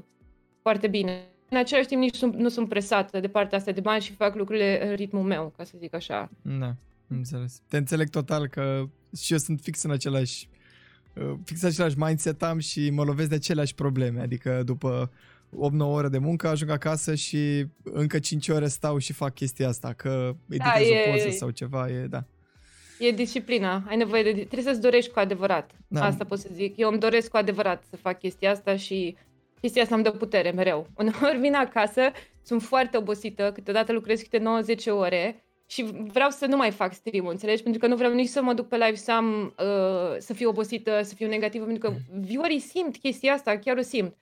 [0.61, 1.27] foarte bine.
[1.49, 4.35] În același timp, nici nu, nu sunt presată de partea asta de bani și fac
[4.35, 6.29] lucrurile în ritmul meu, ca să zic așa.
[6.41, 6.75] Da,
[7.07, 7.61] înțeles.
[7.67, 8.83] Te înțeleg total că
[9.17, 10.52] și eu sunt fix în același Uh,
[11.43, 15.11] fix același mindset am și mă lovesc de aceleași probleme, adică după
[15.53, 19.93] 8-9 ore de muncă ajung acasă și încă 5 ore stau și fac chestia asta,
[19.93, 22.23] că editez da, e, o poză sau ceva, e, da.
[22.99, 24.31] E disciplina, ai nevoie de...
[24.31, 26.05] Trebuie să-ți dorești cu adevărat, da.
[26.05, 26.77] asta pot să zic.
[26.77, 29.15] Eu îmi doresc cu adevărat să fac chestia asta și
[29.61, 30.89] chestia asta îmi dă putere mereu.
[30.97, 32.01] Uneori vin acasă,
[32.41, 37.27] sunt foarte obosită, câteodată lucrez câte 90 ore și vreau să nu mai fac stream
[37.27, 37.63] înțelegi?
[37.63, 40.49] Pentru că nu vreau nici să mă duc pe live să am, uh, să fiu
[40.49, 42.21] obosită, să fiu negativă, pentru că mm.
[42.21, 44.15] viewerii simt chestia asta, chiar o simt.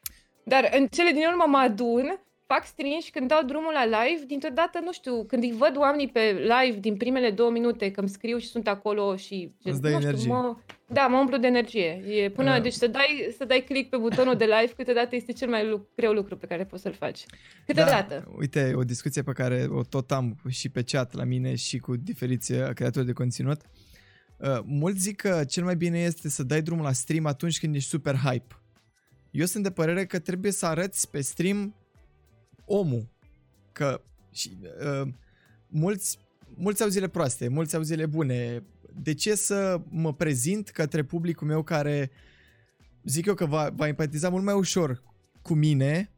[0.43, 2.19] Dar în cele din urmă mă adun
[2.53, 5.73] fac stream și când dau drumul la live, dintr-o dată, nu știu, când îi văd
[5.77, 9.51] oamenii pe live din primele două minute, că îmi scriu și sunt acolo și...
[9.63, 10.17] Îți dai energie.
[10.17, 10.55] Știu, mă,
[10.87, 11.89] da, mă umplu de energie.
[12.07, 12.61] E până, uh.
[12.61, 15.87] Deci să dai, să dai click pe butonul de live câteodată este cel mai lu-
[15.95, 17.25] greu lucru pe care poți să-l faci.
[17.65, 18.23] Câteodată.
[18.25, 21.77] Da, uite, o discuție pe care o tot am și pe chat la mine și
[21.77, 23.61] cu diferiți uh, creatori de conținut.
[24.37, 27.75] Uh, mulți zic că cel mai bine este să dai drumul la stream atunci când
[27.75, 28.55] ești super hype.
[29.31, 31.75] Eu sunt de părere că trebuie să arăți pe stream
[32.71, 33.07] omul.
[33.71, 34.57] Că și,
[35.01, 35.07] uh,
[35.67, 36.19] mulți,
[36.55, 38.63] mulți au zile proaste, mulți au zile bune.
[38.93, 42.11] De ce să mă prezint către publicul meu care
[43.03, 45.03] zic eu că va, va empatiza mult mai ușor
[45.41, 46.11] cu mine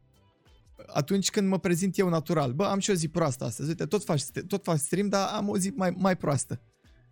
[0.86, 2.52] atunci când mă prezint eu natural.
[2.52, 3.68] Bă, am și o zi proastă astăzi.
[3.68, 6.60] Uite, tot fac, tot fac stream, dar am o zi mai, mai proastă.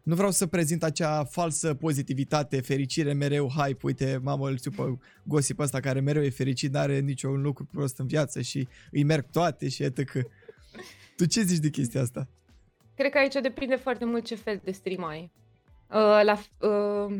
[0.02, 4.98] Nu vreau să prezint acea falsă pozitivitate, fericire mereu, hype, uite, mamă, îl știu pe
[5.22, 9.26] gossip ăsta care mereu e fericit, n-are niciun lucru prost în viață și îi merg
[9.32, 10.12] toate și etc.
[11.16, 12.28] Tu ce zici de chestia asta?
[12.94, 15.30] Cred că aici depinde foarte mult ce fel de stream ai.
[15.88, 17.14] Uh, la, uh,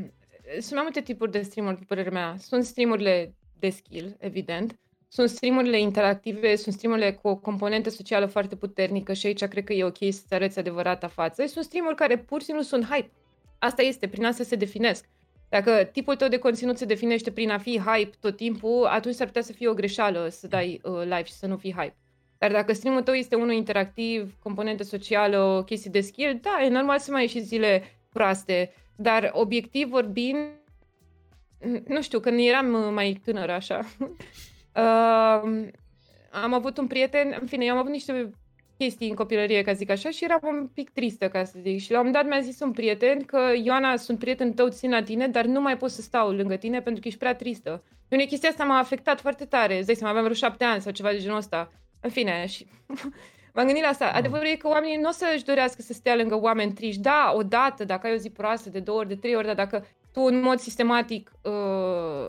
[0.52, 2.36] sunt mai multe tipuri de streamuri, pe părerea mea.
[2.38, 4.78] Sunt streamurile de skill, evident,
[5.14, 9.72] sunt streamurile interactive, sunt streamurile cu o componentă socială foarte puternică și aici cred că
[9.72, 11.46] e ok să arăți adevărata față.
[11.46, 13.10] Sunt streamuri care pur și simplu sunt hype.
[13.58, 15.08] Asta este, prin asta se definesc.
[15.48, 19.26] Dacă tipul tău de conținut se definește prin a fi hype tot timpul, atunci s-ar
[19.26, 21.96] putea să fie o greșeală să dai uh, live și să nu fii hype.
[22.38, 26.98] Dar dacă streamul tău este unul interactiv, componentă socială, chestii de skill, da, e normal
[26.98, 28.74] să mai ai și zile proaste.
[28.96, 30.38] Dar obiectiv vorbind,
[31.86, 33.86] nu știu, când eram uh, mai tânără așa,
[34.74, 35.68] Uh,
[36.30, 38.30] am avut un prieten, în fine, eu am avut niște
[38.78, 41.80] chestii în copilărie, ca zic așa, și eram un pic tristă, ca să zic.
[41.80, 44.90] Și la un moment dat mi-a zis un prieten că, Ioana, sunt prieten tău, țin
[44.90, 47.82] la tine, dar nu mai pot să stau lângă tine pentru că ești prea tristă.
[48.08, 49.76] Pe mine chestia asta m-a afectat foarte tare.
[49.76, 51.72] Îți dai seama, aveam vreo șapte ani sau ceva de genul ăsta.
[52.00, 52.66] În fine, și
[53.54, 54.06] m-am gândit la asta.
[54.06, 54.14] Ah.
[54.14, 57.00] Adevărul e că oamenii nu o să-și dorească să stea lângă oameni triști.
[57.00, 59.86] Da, odată, dacă ai o zi proastă, de două ori, de trei ori, dar dacă
[60.12, 62.28] tu în mod sistematic uh,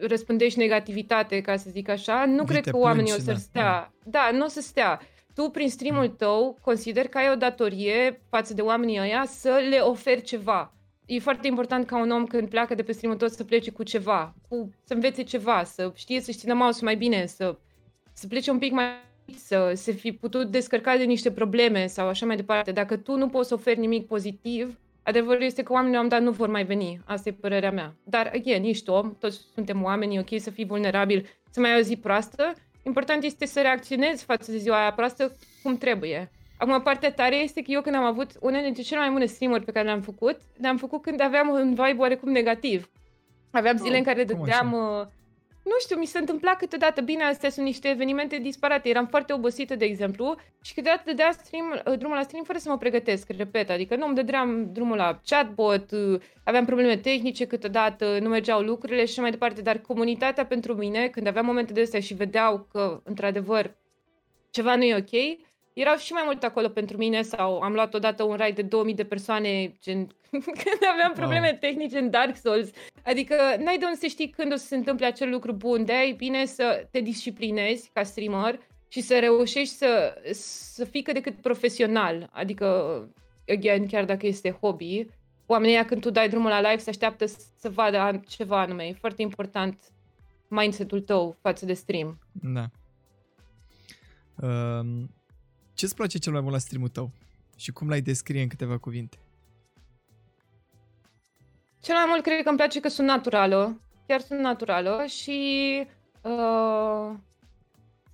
[0.00, 3.32] răspândești negativitate, ca să zic așa, nu Vii, cred te că oamenii o plângi să
[3.32, 3.92] și stea.
[4.04, 5.00] Da, nu o să stea.
[5.34, 9.78] Tu, prin streamul tău, consider că ai o datorie față de oamenii ăia să le
[9.78, 10.72] oferi ceva.
[11.06, 13.82] E foarte important ca un om când pleacă de pe streamul tău să plece cu
[13.82, 17.56] ceva, cu, să învețe ceva, să știe să-și țină mouse mai bine, să,
[18.12, 18.86] să plece un pic mai
[19.36, 22.72] să se fi putut descărca de niște probleme sau așa mai departe.
[22.72, 24.78] Dacă tu nu poți să oferi nimic pozitiv,
[25.08, 27.00] adevărul este că oamenii la un dat nu vor mai veni.
[27.04, 27.94] Asta e părerea mea.
[28.04, 31.78] Dar, again, ești om, toți suntem oameni, e ok să fii vulnerabil, să mai ai
[31.78, 32.52] o zi proastă.
[32.82, 36.30] Important este să reacționezi față de ziua aia proastă cum trebuie.
[36.58, 39.64] Acum, partea tare este că eu când am avut unele dintre cele mai bune streamuri
[39.64, 42.90] pe care le-am făcut, le-am făcut când aveam un vibe oarecum negativ.
[43.50, 44.72] Aveam zile Oh, în care cum dădeam...
[44.72, 45.06] Uh,
[45.68, 49.76] nu știu, mi se întâmpla câteodată, bine, astea sunt niște evenimente disparate, eram foarte obosită,
[49.76, 53.70] de exemplu, și câteodată dădeam stream, uh, drumul la stream fără să mă pregătesc, repet,
[53.70, 59.04] adică nu îmi dădeam drumul la chatbot, uh, aveam probleme tehnice câteodată, nu mergeau lucrurile
[59.04, 62.66] și așa mai departe, dar comunitatea pentru mine, când aveam momente de astea și vedeau
[62.72, 63.76] că, într-adevăr,
[64.50, 65.46] ceva nu e ok,
[65.80, 68.94] erau și mai mult acolo pentru mine sau am luat odată un raid de 2000
[68.94, 70.06] de persoane gen,
[70.62, 71.58] când aveam probleme Wow.
[71.60, 72.70] tehnice în Dark Souls.
[73.04, 75.84] Adică n-ai de unde să știi când o să se întâmple acel lucru bun.
[75.84, 81.14] de e bine să te disciplinezi ca streamer și să reușești să, să fii cât
[81.14, 82.28] de cât profesional.
[82.32, 83.08] Adică,
[83.48, 85.06] again, chiar dacă este hobby,
[85.46, 87.26] oamenii ăia când tu dai drumul la live se așteaptă
[87.58, 88.84] să vadă an- ceva anume.
[88.84, 89.78] E foarte important
[90.48, 92.18] mindset-ul tău față de stream.
[92.32, 92.64] Da.
[94.42, 95.10] Um,
[95.78, 97.10] ce-ți place cel mai mult la streamul tău?
[97.56, 99.18] Și cum l-ai descrie în câteva cuvinte?
[101.80, 103.80] Cel mai mult cred că îmi place că sunt naturală.
[104.06, 105.38] Chiar sunt naturală și
[106.22, 107.10] uh,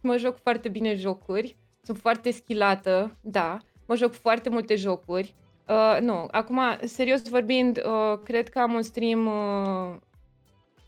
[0.01, 1.57] mă joc foarte bine jocuri.
[1.83, 3.59] Sunt foarte schilată, da.
[3.87, 5.35] Mă joc foarte multe jocuri.
[5.69, 9.97] Uh, nu, acum, serios vorbind, uh, cred că am un stream uh,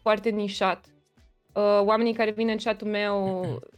[0.03, 0.87] foarte nișat.
[1.53, 3.45] Uh, oamenii care vin în chatul meu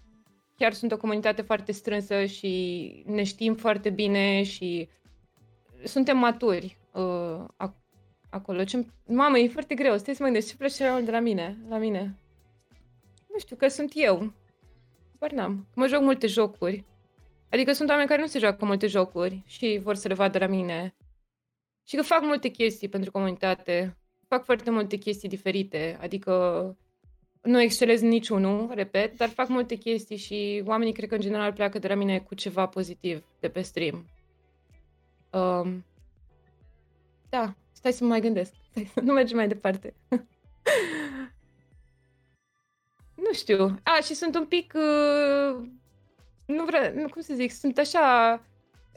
[0.59, 4.88] chiar sunt o comunitate foarte strânsă și ne știm foarte bine și
[5.85, 7.87] suntem maturi uh, ac-
[8.31, 8.64] acolo.
[8.64, 9.99] Ce Mamă, e foarte greu.
[9.99, 11.59] Stai să mă gândesc ce place cel mai mult de la mine.
[11.68, 12.18] La mine.
[13.33, 14.33] Nu știu, că sunt eu.
[15.12, 15.66] Habar n-am.
[15.75, 16.85] Mă joc multe jocuri.
[17.51, 20.47] Adică sunt oameni care nu se joacă multe jocuri și vor să le vadă la
[20.47, 20.94] mine.
[21.88, 23.97] Și că fac multe chestii pentru comunitate.
[24.29, 25.99] Fac foarte multe chestii diferite.
[26.01, 26.33] Adică
[27.42, 31.79] nu excelez niciunul, repet, dar fac multe chestii și oamenii cred că în general pleacă
[31.79, 34.07] de la mine cu ceva pozitiv de pe stream.
[35.31, 35.85] Um,
[37.29, 38.53] da, stai să mă mai gândesc.
[38.70, 39.94] Stai să nu mergem mai departe.
[43.24, 43.79] nu știu.
[43.83, 44.72] A, și sunt un pic...
[44.77, 45.66] Uh,
[46.46, 46.94] nu vreau...
[46.94, 47.51] Nu, cum să zic?
[47.51, 48.31] Sunt așa...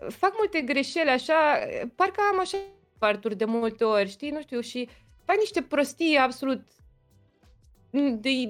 [0.07, 1.59] Fac multe greșeli, așa...
[1.95, 2.57] Parcă am așa
[2.97, 4.29] parturi de multe ori, știi?
[4.29, 4.89] Nu știu, și
[5.25, 6.61] fac niște prostii absolut
[7.91, 8.49] de,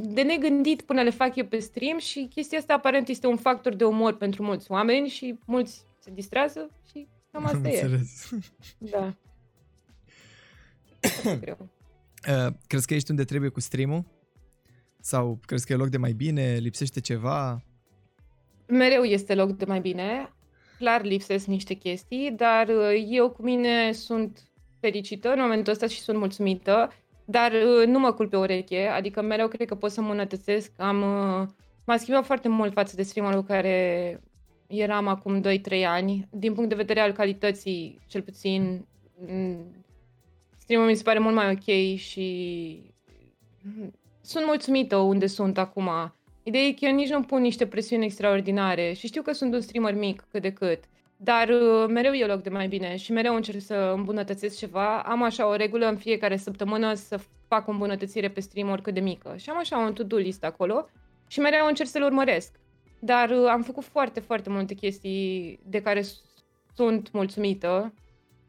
[0.00, 3.74] de negândit până le fac eu pe stream și chestia asta aparent este un factor
[3.74, 7.68] de umor pentru mulți oameni și mulți se distrează și cam asta Am e.
[7.68, 8.30] înțeles.
[8.78, 9.14] Da.
[11.22, 11.68] Foarte greu.
[12.28, 14.04] Uh, crezi că ești unde trebuie cu streamul?
[15.00, 16.56] Sau crezi că e loc de mai bine?
[16.56, 17.62] Lipsește ceva?
[18.66, 20.32] Mereu este loc de mai bine.
[20.78, 24.48] Clar lipsesc niște chestii, dar uh, eu cu mine sunt
[24.80, 26.90] fericită în momentul ăsta și sunt mulțumită,
[27.30, 30.72] dar uh, nu mă culp pe ureche, adică mereu cred că pot să îmbunătățesc.
[30.76, 31.48] Am, uh,
[31.84, 34.20] m-a schimbat foarte mult față de streamerul care
[34.66, 36.28] eram acum 2-3 ani.
[36.30, 38.86] Din punct de vedere al calității, cel puțin,
[39.26, 39.84] mm,
[40.58, 42.80] streamul mi se pare mult mai ok și
[43.62, 45.90] mm, sunt mulțumită unde sunt acum.
[46.42, 49.60] Ideea e că eu nici nu pun niște presiuni extraordinare și știu că sunt un
[49.60, 50.84] streamer mic cât de cât,
[51.20, 55.02] dar uh, mereu e loc de mai bine și mereu încerc să îmbunătățesc ceva.
[55.02, 59.00] Am așa o regulă în fiecare săptămână să fac o îmbunătățire pe stream oricât de
[59.00, 60.88] mică și am așa un to-do list acolo
[61.26, 62.52] și mereu încerc să-l urmăresc.
[62.98, 66.22] Dar uh, am făcut foarte, foarte multe chestii de care s-
[66.74, 67.94] sunt mulțumită.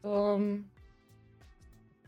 [0.00, 0.70] Um,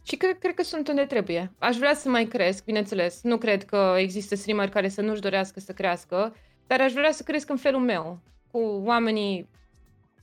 [0.03, 1.53] și cred, cred că sunt unde trebuie.
[1.59, 3.23] Aș vrea să mai cresc, bineînțeles.
[3.23, 6.35] Nu cred că există streamer care să nu-și dorească să crească,
[6.67, 8.19] dar aș vrea să cresc în felul meu,
[8.51, 9.49] cu oamenii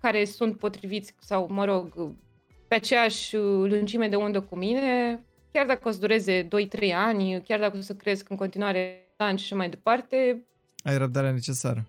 [0.02, 2.14] care sunt potriviți sau, mă rog,
[2.68, 5.20] pe aceeași lungime de undă cu mine,
[5.52, 6.48] chiar dacă o să dureze 2-3
[6.96, 10.44] ani, chiar dacă o să cresc în continuare ani și așa mai departe,
[10.84, 11.86] Ai răbdarea necesară.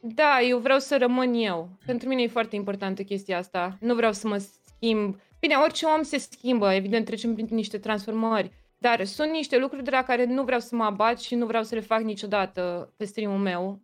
[0.00, 1.68] da, eu vreau să rămân eu.
[1.86, 3.76] Pentru mine e foarte importantă chestia asta.
[3.80, 4.36] Nu vreau să mă
[4.76, 5.20] schimb.
[5.40, 8.50] Bine, orice om se schimbă, evident, trecem prin niște transformări.
[8.78, 11.62] Dar sunt niște lucruri de la care nu vreau să mă abat și nu vreau
[11.62, 13.80] să le fac niciodată pe stream-ul meu.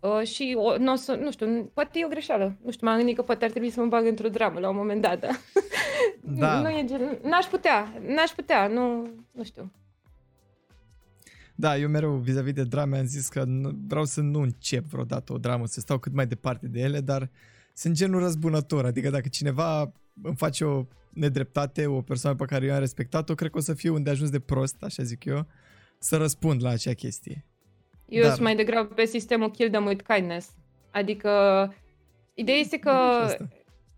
[0.00, 2.56] Uh, și o, n-o să, nu știu, poate e o greșeală.
[2.64, 4.76] Nu știu, m-am gândit că poate ar trebui să mă bag într-o dramă la un
[4.76, 5.28] moment dat, da.
[6.20, 6.60] da.
[6.62, 9.72] nu e gen, n-aș putea, n-aș putea, nu, nu știu.
[11.54, 13.44] Da, eu mereu vis-a-vis de drame am zis că
[13.86, 17.30] vreau să nu încep vreodată o dramă, să stau cât mai departe de ele, dar
[17.74, 22.74] sunt genul răzbunător, adică dacă cineva îmi face o nedreptate, o persoană pe care eu
[22.74, 25.46] am respectat-o, cred că o să fiu unde ajuns de prost, așa zic eu,
[25.98, 27.44] să răspund la acea chestie.
[28.08, 28.30] Eu Dar...
[28.30, 30.50] sunt mai degrabă pe sistemul kill them with kindness.
[30.90, 31.30] Adică,
[32.34, 33.26] ideea este că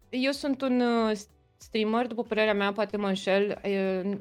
[0.08, 1.16] eu sunt un uh,
[1.56, 3.60] streamer, după părerea mea, poate mă înșel,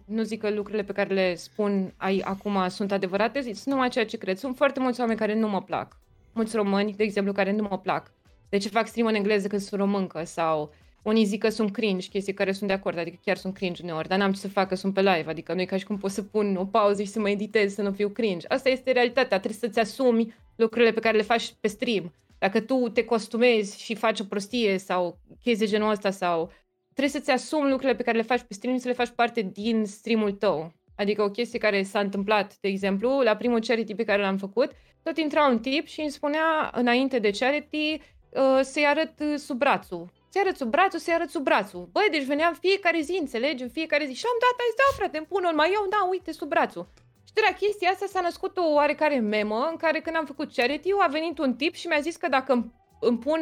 [0.05, 4.05] nu zic că lucrurile pe care le spun ai, acum sunt adevărate, sunt numai ceea
[4.05, 4.37] ce cred.
[4.37, 5.97] Sunt foarte mulți oameni care nu mă plac.
[6.33, 8.11] Mulți români, de exemplu, care nu mă plac.
[8.49, 12.07] De ce fac stream în engleză când sunt româncă sau unii zic că sunt cringe,
[12.07, 14.67] chestii care sunt de acord, adică chiar sunt cringe uneori, dar n-am ce să fac
[14.67, 17.01] că sunt pe live, adică nu e ca și cum pot să pun o pauză
[17.01, 18.47] și să mă editez, să nu fiu cringe.
[18.47, 22.13] Asta este realitatea, trebuie să-ți asumi lucrurile pe care le faci pe stream.
[22.39, 26.51] Dacă tu te costumezi și faci o prostie sau chestii de genul ăsta sau
[26.93, 29.41] trebuie să-ți asumi lucrurile pe care le faci pe stream și să le faci parte
[29.41, 30.71] din streamul tău.
[30.95, 34.71] Adică o chestie care s-a întâmplat, de exemplu, la primul charity pe care l-am făcut,
[35.03, 40.09] tot intra un tip și îmi spunea înainte de charity uh, să-i arăt sub brațul
[40.29, 41.89] să arăt sub brațul, să arăt sub brațul.
[41.91, 44.13] Băi, deci veneam fiecare zi, înțelegi, în fiecare zi.
[44.13, 46.87] Și am dat, ai da, frate, îmi pun mai eu, da, uite, sub brațul.
[47.27, 50.53] Și de la chestia asta s-a născut o oarecare memă în care când am făcut
[50.55, 53.41] charity a venit un tip și mi-a zis că dacă îmi, îmi pun,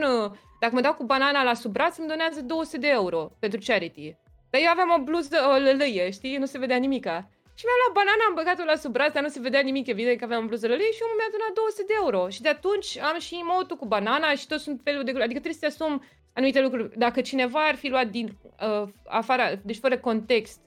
[0.59, 4.15] dacă mă dau cu banana la sub braț, îmi donează 200 de euro pentru charity.
[4.49, 7.29] Dar eu aveam o bluză, o lălăie, știi, nu se vedea nimica.
[7.57, 10.17] Și mi-am luat banana, am băgat-o la sub braț, dar nu se vedea nimic, evident
[10.17, 12.21] că aveam o bluză lălăie și eu mi-a donat 200 de euro.
[12.35, 15.11] Și de atunci am și emotul cu banana și tot sunt felul de...
[15.11, 15.93] Adică trebuie să te asum
[16.37, 16.97] anumite lucruri.
[16.97, 18.37] Dacă cineva ar fi luat din
[18.83, 20.59] uh, afara, deci fără context,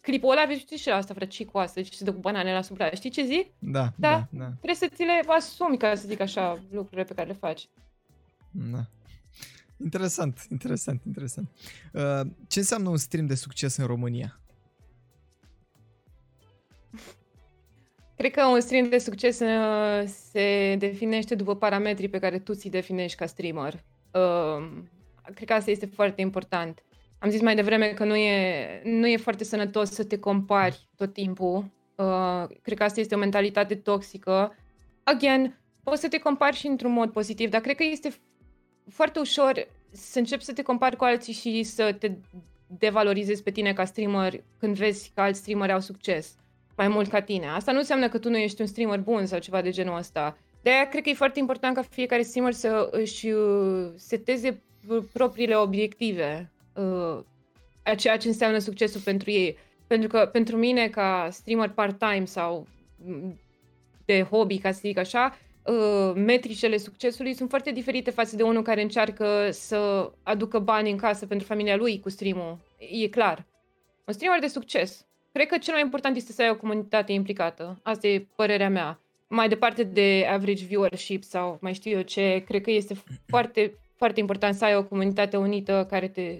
[0.00, 2.62] clipul ăla, vezi, știi și asta, frate, cu asta, și se dă cu banane la
[2.62, 2.90] supra.
[2.90, 3.46] Știi ce zic?
[3.58, 4.44] Da, da, da, da.
[4.44, 7.68] Trebuie să ți le asumi, ca să zic așa, lucrurile pe care le faci.
[8.50, 8.86] Da.
[9.76, 11.48] Interesant, interesant, interesant.
[11.92, 14.40] Uh, ce înseamnă un stream de succes în România?
[18.16, 22.68] Cred că un stream de succes uh, se definește după parametrii pe care tu ți
[22.68, 23.84] definești ca streamer.
[24.12, 24.68] Uh,
[25.34, 26.82] cred că asta este foarte important.
[27.18, 31.12] Am zis mai devreme că nu e, nu e foarte sănătos să te compari tot
[31.12, 31.64] timpul.
[31.94, 34.56] Uh, cred că asta este o mentalitate toxică.
[35.02, 38.14] Again, poți să te compari și într-un mod pozitiv, dar cred că este
[38.88, 42.12] foarte ușor să începi să te compari cu alții și să te
[42.66, 46.36] devalorizezi pe tine ca streamer când vezi că alți streameri au succes
[46.76, 47.46] mai mult ca tine.
[47.46, 50.38] Asta nu înseamnă că tu nu ești un streamer bun sau ceva de genul ăsta.
[50.68, 54.62] De aia cred că e foarte important ca fiecare streamer să își uh, seteze
[55.12, 57.20] propriile obiective uh,
[57.82, 59.56] a ceea ce înseamnă succesul pentru ei.
[59.86, 62.66] Pentru că pentru mine, ca streamer part-time sau
[64.04, 68.62] de hobby, ca să zic așa, uh, metricele succesului sunt foarte diferite față de unul
[68.62, 72.58] care încearcă să aducă bani în casă pentru familia lui cu streamul.
[73.02, 73.46] E clar.
[74.04, 75.06] Un streamer de succes.
[75.32, 77.80] Cred că cel mai important este să ai o comunitate implicată.
[77.82, 82.62] Asta e părerea mea mai departe de average viewership sau mai știu eu ce, cred
[82.62, 82.94] că este
[83.26, 86.38] foarte, foarte important să ai o comunitate unită care te,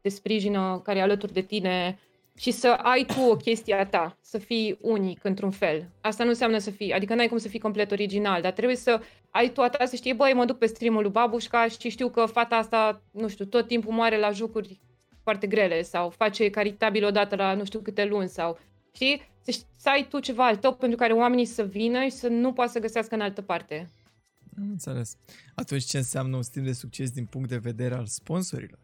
[0.00, 1.98] te sprijină, care e alături de tine
[2.38, 5.88] și să ai tu o chestie a ta, să fii unic într-un fel.
[6.00, 9.00] Asta nu înseamnă să fii, adică n-ai cum să fii complet original, dar trebuie să
[9.30, 12.08] ai tu a ta, să știi, băi, mă duc pe streamul lui Babușca și știu
[12.08, 14.80] că fata asta, nu știu, tot timpul moare la jocuri
[15.22, 18.58] foarte grele sau face caritabil odată la nu știu câte luni sau,
[18.96, 19.34] știi?
[19.52, 22.52] să, să ai tu ceva al tău pentru care oamenii să vină și să nu
[22.52, 23.90] poată să găsească în altă parte.
[24.58, 25.16] Am înțeles.
[25.54, 28.78] Atunci ce înseamnă un stil de succes din punct de vedere al sponsorilor?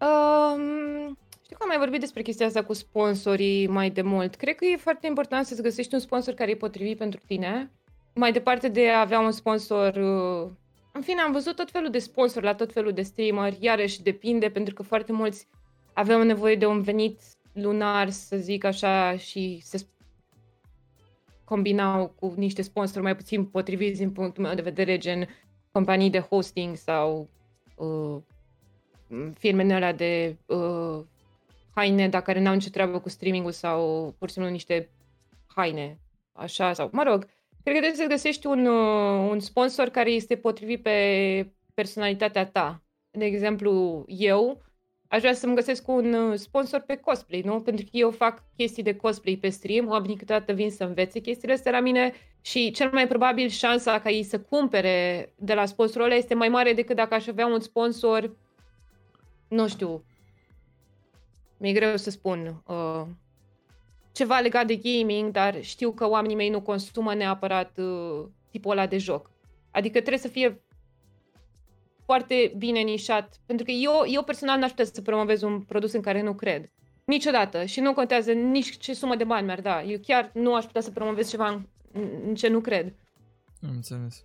[0.00, 4.34] Um, știu că am mai vorbit despre chestia asta cu sponsorii mai de mult.
[4.34, 7.70] Cred că e foarte important să-ți găsești un sponsor care e potrivit pentru tine.
[8.14, 9.94] Mai departe de a avea un sponsor...
[9.94, 10.50] Uh,
[10.92, 13.54] în fine, am văzut tot felul de sponsori la tot felul de streamer.
[13.60, 15.48] Iarăși depinde, pentru că foarte mulți
[15.92, 17.20] aveau nevoie de un venit
[17.62, 19.86] lunar, să zic așa, și se
[21.44, 25.28] combinau cu niște sponsori mai puțin potriviți din punctul meu de vedere, gen
[25.72, 27.28] companii de hosting sau
[27.76, 28.16] uh,
[29.38, 31.00] firmele alea de uh,
[31.74, 34.90] haine, dar care n-au nicio treabă cu streaming-ul sau pur și simplu niște
[35.46, 35.98] haine,
[36.32, 37.24] așa, sau, mă rog,
[37.62, 42.82] cred că trebuie să găsești un, uh, un sponsor care este potrivit pe personalitatea ta.
[43.10, 44.62] De exemplu, eu
[45.12, 47.60] aș vrea să-mi găsesc un uh, sponsor pe cosplay, nu?
[47.60, 51.54] Pentru că eu fac chestii de cosplay pe stream, oamenii câteodată vin să învețe chestiile
[51.54, 56.06] astea la mine și cel mai probabil șansa ca ei să cumpere de la sponsorul
[56.06, 58.36] ăla este mai mare decât dacă aș avea un sponsor,
[59.48, 60.04] nu știu,
[61.56, 63.02] mi-e greu să spun, uh,
[64.12, 68.86] ceva legat de gaming, dar știu că oamenii mei nu consumă neapărat uh, tipul ăla
[68.86, 69.30] de joc.
[69.70, 70.62] Adică trebuie să fie
[72.10, 76.00] foarte bine nișat, pentru că eu, eu personal n-aș putea să promovez un produs în
[76.00, 76.70] care nu cred.
[77.04, 77.64] Niciodată.
[77.64, 79.82] Și nu contează nici ce sumă de bani mi-ar da.
[79.82, 81.62] Eu chiar nu aș putea să promovez ceva în,
[82.26, 82.94] în ce nu cred.
[83.62, 84.24] Am înțeles.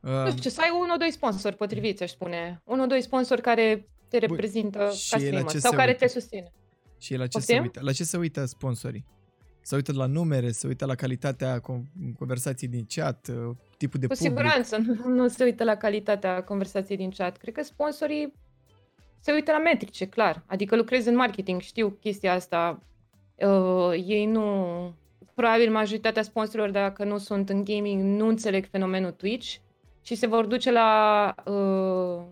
[0.00, 2.62] Uh, nu știu, să ai unul, doi sponsori potriviți, aș spune.
[2.64, 6.04] Unul, doi sponsori care te reprezintă Bun, ca streamer sau care uită?
[6.04, 6.52] te susține.
[6.98, 7.80] Și la ce se uită?
[7.82, 9.04] La ce se uită sponsorii?
[9.66, 11.60] Se uită la numere, se uită la calitatea
[12.18, 14.30] conversației din chat, uh, tipul de Cu public.
[14.30, 17.36] siguranță nu, nu se uită la calitatea conversației din chat.
[17.36, 18.32] Cred că sponsorii
[19.20, 20.42] se uită la metrice, clar.
[20.46, 22.78] Adică lucrez în marketing, știu chestia asta.
[23.34, 24.94] Uh, ei nu...
[25.34, 29.56] Probabil majoritatea sponsorilor, dacă nu sunt în gaming, nu înțeleg fenomenul Twitch
[30.02, 32.22] și se vor duce la uh,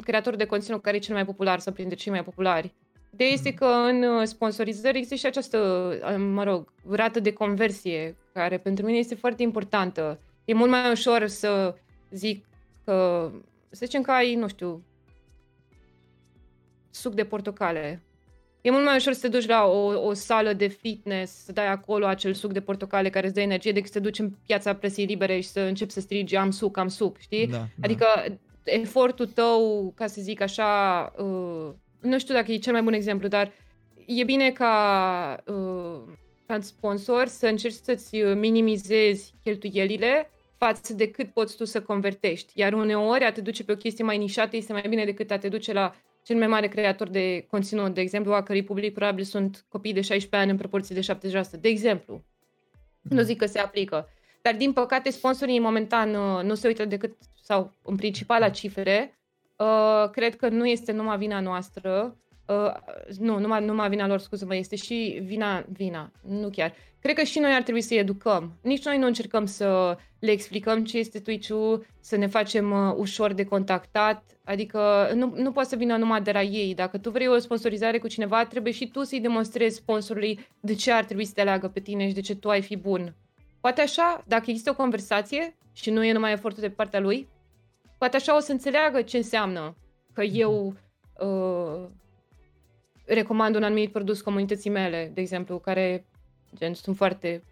[0.00, 2.74] creator de conținut care e cel mai popular sau printre cei mai populari.
[3.10, 3.54] De este mm.
[3.54, 5.58] că în uh, sponsorizări există și această,
[6.10, 10.20] uh, mă rog, rată de conversie, care pentru mine este foarte importantă.
[10.44, 11.74] E mult mai ușor să
[12.10, 12.44] zic
[12.84, 13.30] că,
[13.70, 14.84] să zicem că ai, nu știu,
[16.90, 18.02] suc de portocale.
[18.60, 21.66] E mult mai ușor să te duci la o, o sală de fitness, să dai
[21.66, 24.74] acolo acel suc de portocale care îți dă energie, decât să te duci în piața
[24.74, 27.46] presei libere și să începi să strigi am suc, am suc, știi?
[27.46, 28.34] Da, adică da.
[28.64, 33.28] efortul tău, ca să zic așa, uh, nu știu dacă e cel mai bun exemplu,
[33.28, 33.52] dar
[34.06, 36.00] e bine ca, uh,
[36.46, 42.52] ca sponsor să încerci să-ți minimizezi cheltuielile față de cât poți tu să convertești.
[42.54, 45.38] Iar uneori a te duce pe o chestie mai nișată este mai bine decât a
[45.38, 49.24] te duce la cel mai mare creator de conținut, de exemplu, a cărui public probabil
[49.24, 51.60] sunt copii de 16 ani în proporție de 70%.
[51.60, 52.14] De exemplu.
[53.00, 53.16] Mm.
[53.16, 54.08] Nu zic că se aplică.
[54.42, 59.19] Dar, din păcate, sponsorii momentan uh, nu se uită decât, sau în principal, la cifre.
[59.60, 62.16] Uh, cred că nu este numai vina noastră.
[62.46, 62.72] Uh,
[63.18, 66.72] nu, numai, numai vina lor, scuză-mă, este și vina, vina, nu chiar.
[67.00, 68.52] Cred că și noi ar trebui să-i educăm.
[68.62, 73.32] Nici noi nu încercăm să le explicăm ce este Twitch-ul, să ne facem uh, ușor
[73.32, 76.74] de contactat, adică nu, nu poate să vină numai de la ei.
[76.74, 80.92] Dacă tu vrei o sponsorizare cu cineva, trebuie și tu să-i demonstrezi sponsorului de ce
[80.92, 83.14] ar trebui să te aleagă pe tine și de ce tu ai fi bun.
[83.60, 87.28] Poate așa, dacă există o conversație și nu e numai efortul de partea lui,
[88.00, 89.76] poate așa o să înțeleagă ce înseamnă
[90.12, 90.76] că eu
[91.18, 91.88] uh,
[93.04, 96.06] recomand un anumit produs comunității mele, de exemplu, care
[96.54, 97.42] gen, sunt foarte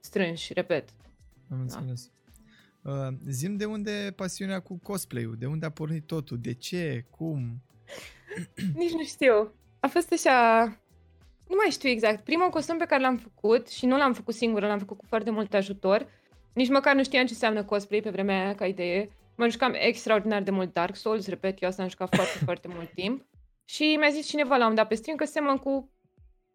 [0.00, 0.88] strânși, repet.
[1.50, 2.10] Am înțeles.
[2.82, 2.90] Da.
[2.90, 7.62] Uh, zim de unde pasiunea cu cosplay-ul, de unde a pornit totul, de ce, cum?
[8.82, 9.52] Nici nu știu.
[9.80, 10.64] A fost așa...
[11.48, 12.24] Nu mai știu exact.
[12.24, 15.30] Primul costum pe care l-am făcut, și nu l-am făcut singură, l-am făcut cu foarte
[15.30, 16.06] mult ajutor,
[16.52, 19.10] nici măcar nu știam ce înseamnă cosplay pe vremea aia, ca idee.
[19.36, 22.90] Mă jucam extraordinar de mult Dark Souls, repet, eu asta am jucat foarte, foarte mult
[22.90, 23.26] timp.
[23.64, 25.90] Și mi-a zis cineva la un dat pe stream că semăn cu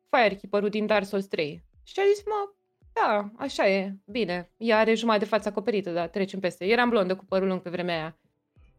[0.10, 1.64] Firekeeper-ul din Dark Souls 3.
[1.84, 2.54] Și a zis, mă,
[2.94, 4.52] da, așa e, bine.
[4.58, 6.66] Ea are jumătate de față acoperită, dar trecem peste.
[6.66, 8.18] Eram blondă cu părul lung pe vremea aia.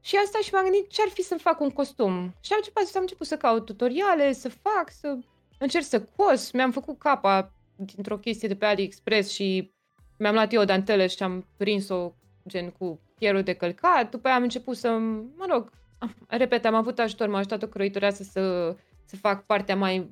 [0.00, 2.34] Și asta și m-am gândit ce ar fi să-mi fac un costum.
[2.40, 5.18] Și am început, am început să caut tutoriale, să fac, să
[5.58, 6.50] încerc să cos.
[6.50, 9.72] Mi-am făcut capa dintr-o chestie de pe AliExpress și
[10.18, 12.12] mi-am luat eu o dantelă și am prins-o
[12.48, 14.10] gen cu pierul de călcat.
[14.10, 14.88] După aia am început să,
[15.36, 15.70] mă rog,
[16.28, 20.10] repet, am avut ajutor, m-a ajutat o croitoreasă să, să fac partea mai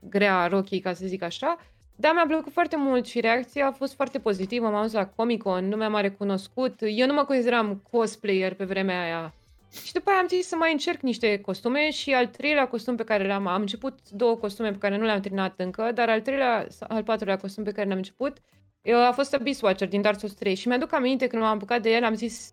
[0.00, 1.56] grea a rochii, ca să zic așa.
[1.96, 4.68] Da, mi-a plăcut foarte mult și reacția a fost foarte pozitivă.
[4.68, 6.74] M-am dus la Comic-Con, lumea m-a recunoscut.
[6.80, 9.34] Eu nu mă consideram cosplayer pe vremea aia.
[9.84, 13.04] Și după aia am zis să mai încerc niște costume și al treilea costum pe
[13.04, 16.66] care l-am, am început două costume pe care nu le-am terminat încă, dar al treilea,
[16.80, 18.36] al patrulea costum pe care l-am început
[18.92, 21.90] a fost Beast Watcher din Dark Souls 3 și mi-aduc aminte când m-am apucat de
[21.90, 22.52] el, am zis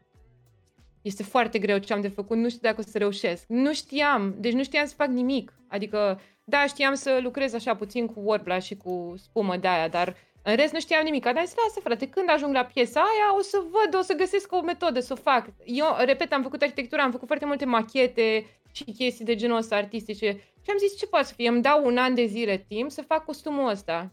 [1.01, 3.43] este foarte greu ce am de făcut, nu știu dacă o să reușesc.
[3.47, 5.53] Nu știam, deci nu știam să fac nimic.
[5.67, 10.15] Adică da, știam să lucrez așa puțin cu Wordblash și cu spumă de aia, dar
[10.43, 11.23] în rest nu știam nimic.
[11.23, 14.51] Dar zis, lasă frate, când ajung la piesa aia o să văd, o să găsesc
[14.51, 15.45] o metodă să o fac.
[15.65, 19.75] Eu, repet, am făcut arhitectură, am făcut foarte multe machete și chestii de genul ăsta
[19.75, 20.31] artistice.
[20.63, 21.49] Și am zis, ce poate să fie?
[21.49, 24.11] Îmi dau un an de zile timp să fac costumul ăsta.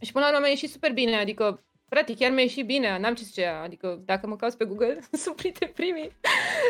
[0.00, 3.14] Și până la urmă mi-a ieșit super bine, adică Frate, chiar mi-a ieșit bine, n-am
[3.14, 6.10] ce zice, adică dacă mă cauți pe Google, sunt printre primii.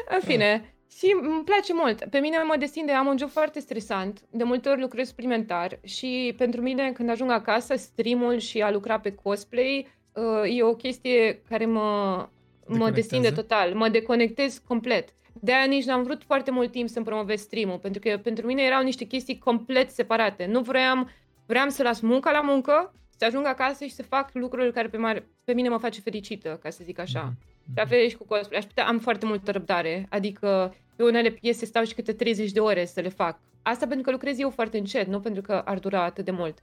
[0.08, 2.04] În fine, și îmi place mult.
[2.04, 4.20] Pe mine mă destinde, am un job foarte stresant.
[4.30, 9.00] De multe ori lucrez suplimentar și pentru mine când ajung acasă, streamul și a lucra
[9.00, 12.28] pe cosplay uh, e o chestie care mă,
[12.66, 13.74] mă destinde total.
[13.74, 15.08] Mă deconectez complet.
[15.32, 18.62] De aia nici n-am vrut foarte mult timp să-mi promovez streamul, pentru că pentru mine
[18.62, 20.46] erau niște chestii complet separate.
[20.46, 21.08] Nu vreau,
[21.46, 24.96] vreau să las munca la muncă, să ajung acasă și să fac lucrurile care pe,
[24.96, 27.32] mare, pe mine mă face fericită, ca să zic așa.
[27.32, 27.74] Mm-hmm.
[27.74, 28.58] La fel și cu cosplay.
[28.58, 32.60] Aș putea, am foarte multă răbdare, adică pe unele piese stau și câte 30 de
[32.60, 33.38] ore să le fac.
[33.62, 36.62] Asta pentru că lucrez eu foarte încet, nu pentru că ar dura atât de mult.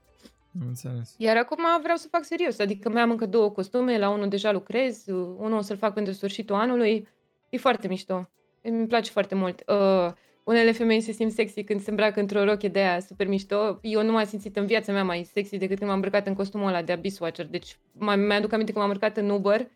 [0.67, 1.15] Înțeles.
[1.17, 4.51] Iar acum vreau să fac serios, adică mai am încă două costume, la unul deja
[4.51, 5.03] lucrez,
[5.37, 7.07] unul o să-l fac pentru sfârșitul anului.
[7.49, 8.29] E foarte mișto.
[8.61, 9.63] Îmi place foarte mult.
[9.67, 10.11] Uh,
[10.43, 13.79] unele femei se simt sexy când se îmbracă într-o roche de aia super mișto.
[13.81, 16.67] Eu nu m-am simțit în viața mea mai sexy decât când m-am îmbrăcat în costumul
[16.67, 17.45] ăla de Abyss Watcher.
[17.45, 19.67] Deci mai aduc aminte că m-am îmbrăcat în Uber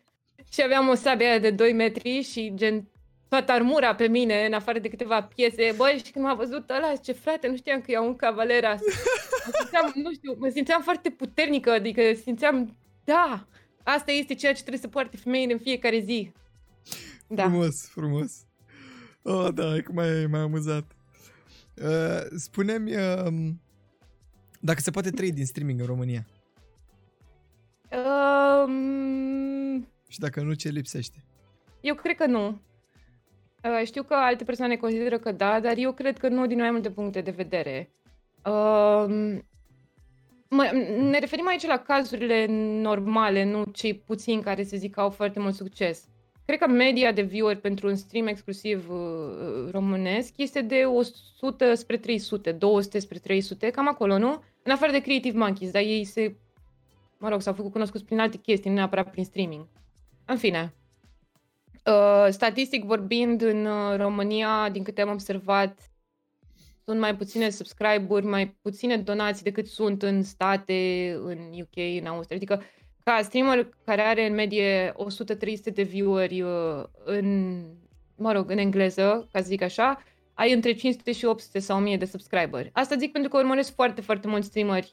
[0.52, 2.88] și aveam o sabie aia de 2 metri și gen
[3.28, 5.74] toată armura pe mine, în afară de câteva piese.
[5.76, 8.72] Băi, și când m-a văzut ăla, ce frate, nu știam că e un cavalera.
[9.46, 13.46] Mă simțeam, nu știu, mă simțeam foarte puternică, adică simțeam, da,
[13.82, 16.32] asta este ceea ce trebuie să poarte femeile în fiecare zi.
[17.26, 17.42] Da.
[17.42, 18.47] Frumos, frumos.
[19.30, 20.84] Oh, da, e mai, mai amuzat.
[21.82, 23.52] Uh, spune-mi uh,
[24.60, 26.26] dacă se poate trăi din streaming în România.
[27.90, 29.88] Um...
[30.08, 31.24] Și dacă nu, ce lipsește?
[31.80, 32.46] Eu cred că nu.
[32.48, 36.70] Uh, știu că alte persoane consideră că da, dar eu cred că nu din mai
[36.70, 37.90] multe puncte de vedere.
[38.44, 39.38] Uh,
[40.48, 40.70] mă,
[41.00, 42.46] ne referim aici la cazurile
[42.80, 46.08] normale, nu cei puțini care se zic că au foarte mult succes.
[46.48, 51.96] Cred că media de viewer pentru un stream exclusiv uh, românesc este de 100 spre
[51.96, 54.42] 300, 200 spre 300, cam acolo, nu?
[54.62, 56.36] În afară de Creative Monkeys, dar ei se,
[57.18, 59.66] mă rog, s-au făcut cunoscuți prin alte chestii, nu neapărat prin streaming.
[60.24, 60.74] În fine,
[61.88, 65.90] Uh, statistic vorbind, în uh, România, din câte am observat,
[66.84, 72.36] sunt mai puține subscribe-uri, mai puține donații decât sunt în state, în UK, în Austria.
[72.36, 72.62] Adică,
[73.08, 74.94] ca streamer care are în medie 100-300
[75.74, 77.58] de view-uri uh, în,
[78.16, 80.02] mă rog, în engleză, ca să zic așa,
[80.34, 82.70] ai între 500 și 800 sau 1000 de subscriberi.
[82.72, 84.92] Asta zic pentru că urmăresc foarte, foarte mulți streameri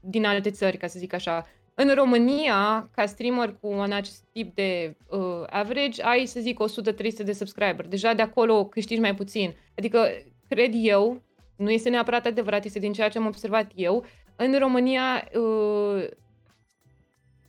[0.00, 1.46] din alte țări, ca să zic așa.
[1.74, 6.58] În România, ca streamer cu un acest tip de uh, average, ai, să zic,
[6.92, 7.86] 100-300 de subscriber.
[7.86, 9.54] Deja de acolo câștigi mai puțin.
[9.76, 10.08] Adică,
[10.48, 11.22] cred eu,
[11.56, 14.04] nu este neapărat adevărat, este din ceea ce am observat eu,
[14.36, 16.08] în România uh,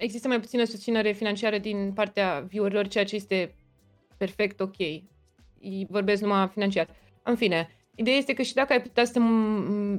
[0.03, 3.55] există mai puțină susținere financiară din partea viewerilor, ceea ce este
[4.17, 4.75] perfect ok.
[5.87, 6.87] Vorbesc numai financiar.
[7.23, 9.21] În fine, Ideea este că și dacă ai putea să,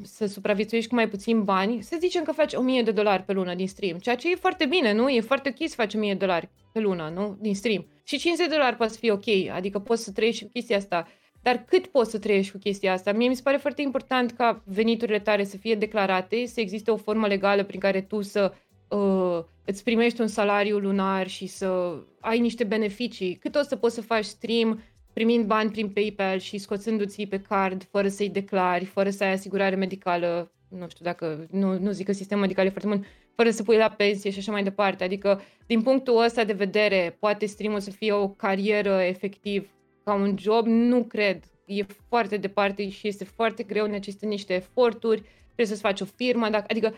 [0.03, 3.55] să supraviețuiești cu mai puțin bani, să zicem că faci 1000 de dolari pe lună
[3.55, 5.09] din stream, ceea ce e foarte bine, nu?
[5.09, 7.37] E foarte ok să faci 1000 de dolari pe lună, nu?
[7.41, 7.87] Din stream.
[8.05, 11.09] Și 50 de dolari poate fi ok, adică poți să trăiești cu chestia asta.
[11.43, 13.13] Dar cât poți să trăiești cu chestia asta?
[13.13, 16.97] Mie mi se pare foarte important ca veniturile tale să fie declarate, să existe o
[16.97, 18.53] formă legală prin care tu să
[18.89, 23.35] uh, îți primești un salariu lunar și să ai niște beneficii.
[23.35, 24.83] Cât o să poți să faci stream,
[25.13, 29.75] primind bani prin PayPal și scoțându-ți pe card fără să-i declari, fără să ai asigurare
[29.75, 33.63] medicală, nu știu dacă, nu, nu zic că sistemul medical e foarte bun, fără să
[33.63, 35.05] pui la pensie și așa mai departe.
[35.05, 39.71] Adică, din punctul ăsta de vedere, poate stream să fie o carieră efectiv
[40.05, 40.67] ca un job?
[40.67, 41.45] Nu cred.
[41.65, 46.49] E foarte departe și este foarte greu, necesită niște eforturi, trebuie să-ți faci o firmă,
[46.49, 46.95] dacă, adică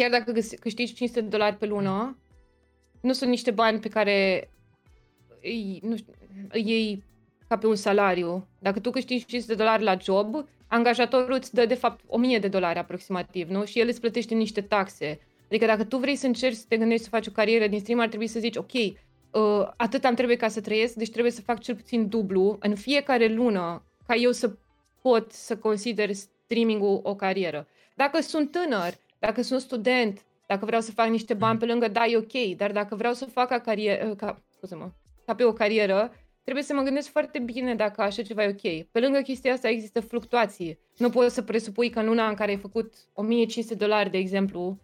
[0.00, 2.18] chiar dacă câștigi 500 de dolari pe lună,
[3.00, 4.50] nu sunt niște bani pe care
[5.42, 6.12] îi, nu știu,
[6.48, 7.04] îi iei
[7.48, 8.48] ca pe un salariu.
[8.58, 12.48] Dacă tu câștigi 500 de dolari la job, angajatorul îți dă de fapt 1000 de
[12.48, 13.64] dolari aproximativ, nu?
[13.64, 15.20] Și el îți plătește niște taxe.
[15.46, 18.00] Adică dacă tu vrei să încerci să te gândești să faci o carieră din stream,
[18.00, 21.40] ar trebui să zici, ok, uh, atât am trebuie ca să trăiesc, deci trebuie să
[21.40, 24.56] fac cel puțin dublu în fiecare lună ca eu să
[25.02, 27.66] pot să consider streaming-ul o carieră.
[27.94, 32.06] Dacă sunt tânăr, dacă sunt student, dacă vreau să fac niște bani pe lângă, da,
[32.06, 34.90] e ok, dar dacă vreau să fac ca carieră, ca, scuze-mă,
[35.26, 36.12] ca pe o carieră,
[36.42, 38.86] trebuie să mă gândesc foarte bine dacă așa ceva e ok.
[38.90, 40.78] Pe lângă chestia asta există fluctuații.
[40.96, 44.78] Nu poți să presupui că în luna în care ai făcut 1500 dolari, de exemplu,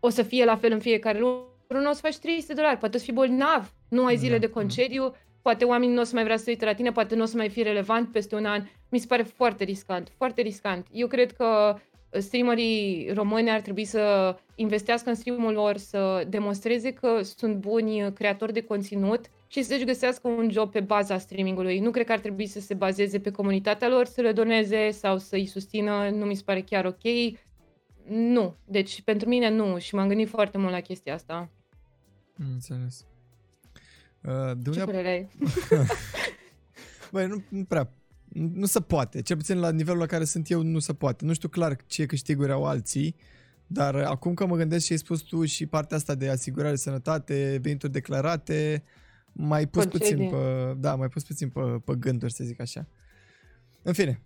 [0.00, 2.96] o să fie la fel în fiecare lună, nu o să faci 300 dolari, poate
[2.96, 4.38] o să fii bolnav, nu ai zile da.
[4.38, 7.22] de concediu, poate oamenii nu o să mai vrea să uite la tine, poate nu
[7.22, 8.62] o să mai fii relevant peste un an.
[8.88, 10.86] Mi se pare foarte riscant, foarte riscant.
[10.92, 11.76] Eu cred că
[12.18, 18.52] streamerii români ar trebui să investească în streamul lor, să demonstreze că sunt buni creatori
[18.52, 21.78] de conținut și să-și găsească un job pe baza streamingului.
[21.78, 25.18] Nu cred că ar trebui să se bazeze pe comunitatea lor, să le doneze sau
[25.18, 26.10] să-i susțină.
[26.10, 27.02] Nu mi se pare chiar ok.
[28.08, 28.56] Nu.
[28.64, 29.78] Deci, pentru mine nu.
[29.78, 31.48] Și m-am gândit foarte mult la chestia asta.
[32.52, 33.06] Înțeles.
[34.22, 35.28] Uh, de Ce părere ai?
[37.12, 37.90] Băi, nu, nu prea
[38.32, 39.22] nu se poate.
[39.22, 41.24] Cel puțin la nivelul la care sunt eu nu se poate.
[41.24, 43.16] Nu știu clar ce câștiguri au alții,
[43.66, 47.58] dar acum că mă gândesc și ai spus tu și partea asta de asigurare sănătate,
[47.62, 48.84] venituri declarate,
[49.32, 50.14] mai pus Concedii.
[50.14, 52.86] puțin pe, da, mai pus puțin pe, pe gânduri, să zic așa.
[53.82, 54.22] În fine,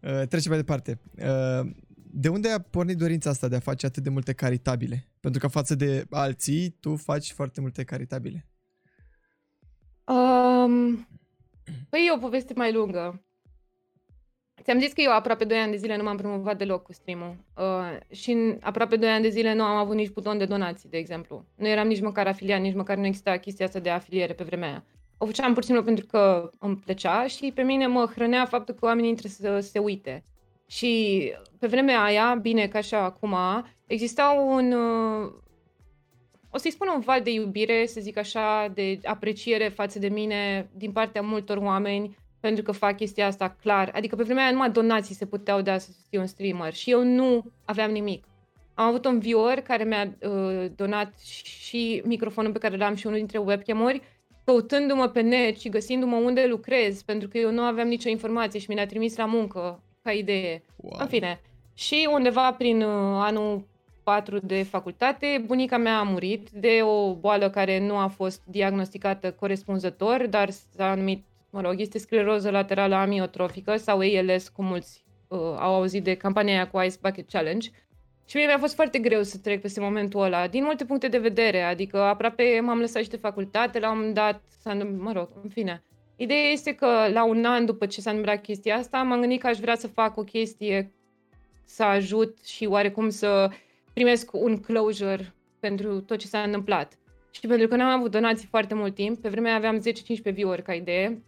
[0.00, 1.00] uh, trecem mai departe.
[1.18, 1.70] Uh,
[2.18, 5.08] de unde a pornit dorința asta de a face atât de multe caritabile?
[5.20, 8.46] Pentru că față de alții, tu faci foarte multe caritabile.
[10.04, 11.08] Um,
[11.88, 13.25] păi e o poveste mai lungă.
[14.66, 17.36] Ți-am zis că eu aproape 2 ani de zile nu m-am promovat deloc cu stream-ul
[17.56, 20.88] uh, și în aproape 2 ani de zile nu am avut nici buton de donații,
[20.88, 21.44] de exemplu.
[21.54, 24.68] Nu eram nici măcar afiliat, nici măcar nu exista chestia asta de afiliere pe vremea
[24.68, 24.84] aia.
[25.18, 28.74] O făceam pur și simplu pentru că îmi plăcea și pe mine mă hrănea faptul
[28.74, 30.24] că oamenii trebuie să se uite.
[30.66, 33.34] Și pe vremea aia, bine ca așa acum,
[33.86, 35.32] exista un, uh,
[36.50, 40.70] o să-i spun un val de iubire, să zic așa, de apreciere față de mine
[40.74, 43.90] din partea multor oameni pentru că fac chestia asta clar.
[43.94, 47.04] Adică pe vremea aia numai donații se puteau da să fie un streamer și eu
[47.04, 48.24] nu aveam nimic.
[48.74, 53.18] Am avut un viewer care mi-a uh, donat și microfonul pe care l-am și unul
[53.18, 54.02] dintre webcam-uri,
[54.44, 58.66] căutându-mă pe net și găsindu-mă unde lucrez, pentru că eu nu aveam nicio informație și
[58.68, 60.62] mi le-a trimis la muncă ca idee.
[60.76, 60.98] Wow.
[61.00, 61.40] În fine.
[61.74, 63.66] Și undeva prin uh, anul
[64.02, 69.32] 4 de facultate, bunica mea a murit de o boală care nu a fost diagnosticată
[69.32, 71.24] corespunzător, dar s-a numit
[71.56, 76.54] mă rog, este scleroză laterală amiotrofică sau ALS, cum mulți uh, au auzit de campania
[76.54, 77.68] aia cu Ice Bucket Challenge.
[78.28, 81.18] Și mie mi-a fost foarte greu să trec peste momentul ăla, din multe puncte de
[81.18, 84.42] vedere, adică aproape m-am lăsat și de facultate, la un dat,
[84.98, 85.82] mă rog, în fine.
[86.16, 89.46] Ideea este că la un an după ce s-a întâmplat chestia asta, m-am gândit că
[89.46, 90.92] aș vrea să fac o chestie
[91.64, 93.50] să ajut și oarecum să
[93.92, 96.98] primesc un closure pentru tot ce s-a întâmplat.
[97.30, 99.82] Și pentru că n-am avut donații foarte mult timp, pe vremea aveam 10-15
[100.32, 101.22] view-uri ca idee,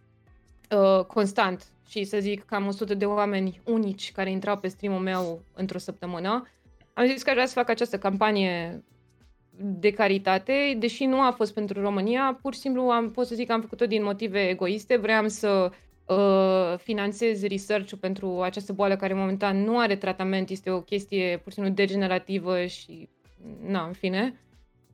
[0.71, 5.41] uh, constant și să zic cam 100 de oameni unici care intrau pe stream-ul meu
[5.53, 6.47] într-o săptămână,
[6.93, 8.83] am zis că aș vrea să fac această campanie
[9.61, 13.47] de caritate, deși nu a fost pentru România, pur și simplu am, pot să zic
[13.47, 15.71] că am făcut-o din motive egoiste, vreau să
[16.05, 21.51] uh, finanțez research-ul pentru această boală care momentan nu are tratament, este o chestie pur
[21.51, 23.09] și simplu degenerativă și,
[23.65, 24.39] na, în fine.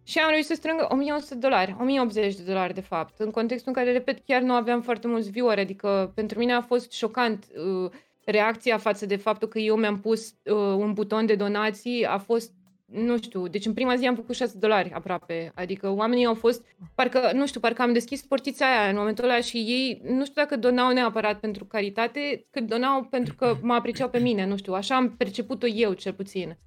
[0.07, 3.73] Și am reușit să strâng 1100 de dolari, 1080 de dolari de fapt, în contextul
[3.75, 7.45] în care, repet, chiar nu aveam foarte mulți viewer, adică pentru mine a fost șocant
[7.55, 7.91] uh,
[8.25, 12.51] reacția față de faptul că eu mi-am pus uh, un buton de donații, a fost
[12.85, 16.65] nu știu, deci în prima zi am făcut 6 dolari aproape, adică oamenii au fost,
[16.95, 20.41] parcă, nu știu, parcă am deschis portița aia în momentul ăla și ei, nu știu
[20.41, 24.73] dacă donau neapărat pentru caritate, cât donau pentru că mă apreciau pe mine, nu știu,
[24.73, 26.57] așa am perceput-o eu cel puțin.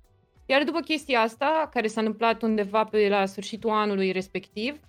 [0.50, 4.80] Iar după chestia asta, care s-a întâmplat undeva pe la sfârșitul anului respectiv,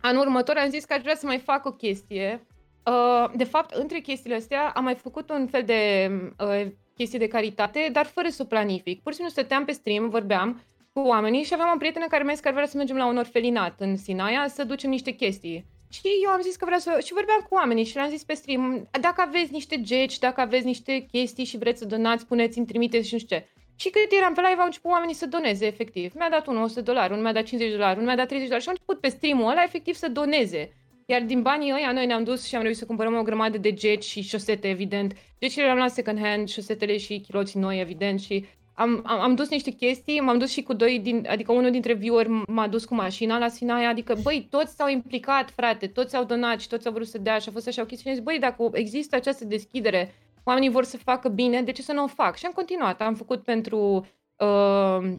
[0.00, 2.46] anul următor am zis că aș vrea să mai fac o chestie.
[2.86, 6.66] Uh, de fapt, între chestiile astea am mai făcut un fel de uh,
[6.96, 9.02] chestie de caritate, dar fără să o planific.
[9.02, 12.32] Pur și simplu stăteam pe stream, vorbeam cu oamenii și aveam o prietenă care mi-a
[12.32, 15.66] zis că ar vrea să mergem la un orfelinat în Sinaia să ducem niște chestii.
[15.90, 17.00] Și eu am zis că vreau să...
[17.04, 20.64] Și vorbeam cu oamenii și le-am zis pe stream, dacă aveți niște geci, dacă aveți
[20.64, 23.46] niște chestii și vreți să donați, spuneți-mi, trimiteți și nu știu ce.
[23.76, 26.12] Și cât eram pe live, au început oamenii să doneze, efectiv.
[26.14, 28.62] Mi-a dat unul 100 dolari, unul mi-a dat 50 dolari, unul mi-a dat 30 dolari
[28.62, 30.72] și au început pe stream-ul ăla, efectiv, să doneze.
[31.06, 33.72] Iar din banii ăia, noi ne-am dus și am reușit să cumpărăm o grămadă de
[33.72, 35.16] geci și șosete, evident.
[35.40, 39.48] Gecile le-am luat second hand, șosetele și chiloții noi, evident, și am, am, am dus
[39.48, 42.94] niște chestii, m-am dus și cu doi, din, adică unul dintre viewer m-a dus cu
[42.94, 46.92] mașina la Sinaia, adică, băi, toți s-au implicat, frate, toți au donat și toți au
[46.92, 48.10] vrut să dea și a fost așa o chestie.
[48.10, 50.14] Și zis, băi, dacă există această deschidere,
[50.46, 52.36] oamenii vor să facă bine, de ce să nu o fac?
[52.36, 55.14] Și am continuat, am făcut pentru uh,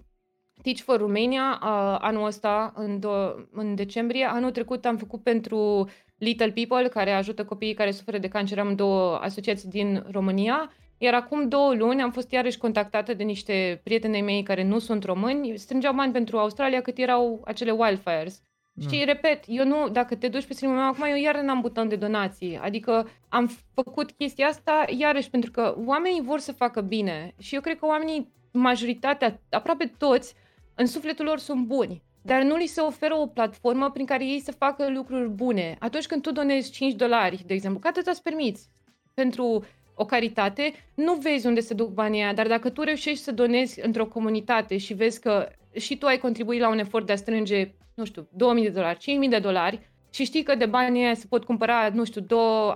[0.61, 4.25] Teach for Romania uh, anul ăsta, în, do- în decembrie.
[4.25, 8.59] Anul trecut am făcut pentru Little People, care ajută copiii care suferă de cancer.
[8.59, 10.71] Am două asociații din România.
[10.97, 15.03] Iar acum două luni am fost iarăși contactată de niște prietenei mei care nu sunt
[15.03, 18.41] români, strângeau bani pentru Australia cât erau acele wildfires.
[18.79, 18.89] Mm.
[18.89, 21.87] Și repet, eu nu, dacă te duci pe stream meu acum, eu iar n-am buton
[21.87, 22.57] de donații.
[22.57, 27.33] Adică am făcut chestia asta iarăși pentru că oamenii vor să facă bine.
[27.39, 30.33] Și eu cred că oamenii, majoritatea, aproape toți,
[30.75, 32.01] în sufletul lor sunt buni.
[32.21, 35.75] Dar nu li se oferă o platformă prin care ei să facă lucruri bune.
[35.79, 38.69] Atunci când tu donezi 5 dolari, de exemplu, că atât îți permiți
[39.13, 39.65] pentru
[39.95, 43.79] o caritate, nu vezi unde se duc banii aia, dar dacă tu reușești să donezi
[43.79, 47.73] într-o comunitate și vezi că și tu ai contribuit la un efort de a strânge,
[47.93, 51.25] nu știu, 2000 de dolari, 5000 de dolari și știi că de banii aia se
[51.29, 52.75] pot cumpăra, nu știu, două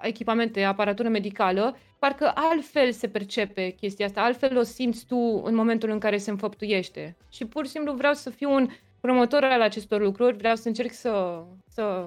[0.00, 5.90] echipamente, aparatură medicală, parcă altfel se percepe chestia asta, altfel o simți tu în momentul
[5.90, 7.16] în care se înfăptuiește.
[7.28, 8.68] Și pur și simplu vreau să fiu un
[9.00, 12.06] promotor al acestor lucruri, vreau să încerc să, să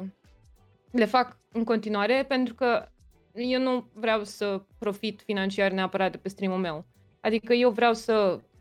[0.91, 2.87] le fac în continuare, pentru că
[3.33, 6.85] eu nu vreau să profit financiar neapărat de pe stream-ul meu.
[7.21, 8.52] Adică eu vreau să fac,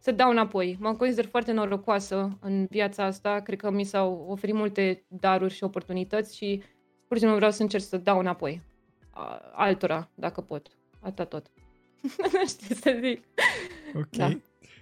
[0.00, 0.76] să dau înapoi.
[0.80, 3.40] Mă consider foarte norocoasă în viața asta.
[3.40, 6.62] Cred că mi s-au oferit multe daruri și oportunități și
[7.06, 8.62] pur și simplu vreau să încerc să dau înapoi
[9.52, 10.68] altora, dacă pot.
[11.00, 11.50] Atât tot.
[12.32, 13.24] nu știu să zic.
[13.94, 14.16] Ok.
[14.16, 14.40] Da.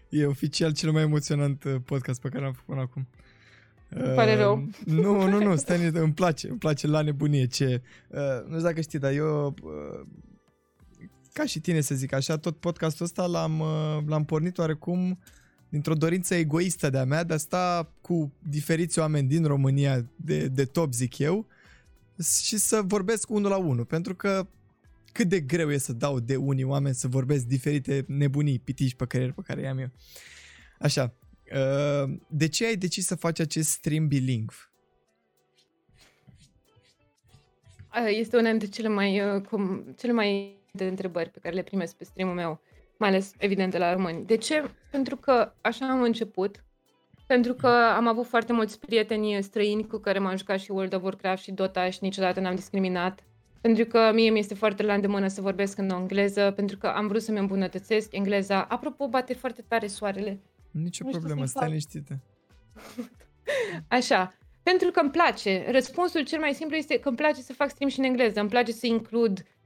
[0.09, 3.09] E oficial cel mai emoționant uh, podcast pe care l-am făcut până acum.
[3.89, 4.69] Îmi pare uh, rău.
[4.85, 7.83] Nu, nu, nu, stai, îmi place, îmi place la nebunie ce...
[8.09, 10.07] Uh, nu știu dacă știi, dar eu uh,
[11.39, 15.18] ca și tine să zic așa, tot podcastul ăsta l-am, uh, l-am pornit oarecum
[15.68, 20.64] dintr-o dorință egoistă de-a mea de a sta cu diferiți oameni din România de, de
[20.64, 21.47] top, zic eu,
[22.43, 24.47] și să vorbesc unul la unul, pentru că
[25.12, 29.07] cât de greu e să dau de unii oameni să vorbesc diferite nebunii, pitici pe
[29.07, 29.91] care, pe care i-am eu.
[30.78, 31.14] Așa,
[31.53, 34.70] uh, de ce ai decis să faci acest stream bilingv?
[38.07, 41.97] Este una dintre cele mai, uh, cum, cele mai de întrebări pe care le primesc
[41.97, 42.61] pe streamul meu,
[42.99, 44.25] mai ales, evident, de la români.
[44.25, 44.71] De ce?
[44.91, 46.64] Pentru că așa am început,
[47.27, 51.03] pentru că am avut foarte mulți prieteni străini cu care m-am jucat și World of
[51.03, 53.23] Warcraft și Dota și niciodată n-am discriminat.
[53.61, 57.07] Pentru că mie mi este foarte la îndemână să vorbesc în engleză, pentru că am
[57.07, 58.62] vrut să-mi îmbunătățesc engleza.
[58.62, 60.41] Apropo, bate foarte tare soarele.
[60.71, 62.19] Nicio nu problemă, stai liniștită.
[63.89, 64.35] Așa.
[64.62, 65.71] Pentru că îmi place.
[65.71, 68.41] Răspunsul cel mai simplu este că îmi place să fac stream și în engleză.
[68.41, 69.58] Îmi place să includ uh,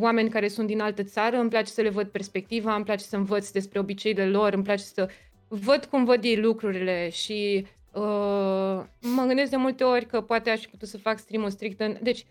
[0.00, 3.16] oameni care sunt din altă țară, îmi place să le văd perspectiva, îmi place să
[3.16, 5.08] învăț despre obiceiile lor, îmi place să
[5.48, 10.60] văd cum văd ei lucrurile și uh, mă gândesc de multe ori că poate aș
[10.60, 11.96] fi putut să fac stream-ul strict în...
[12.02, 12.26] Deci,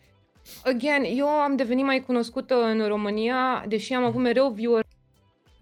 [0.63, 4.85] again, eu am devenit mai cunoscută în România, deși am avut mereu viewer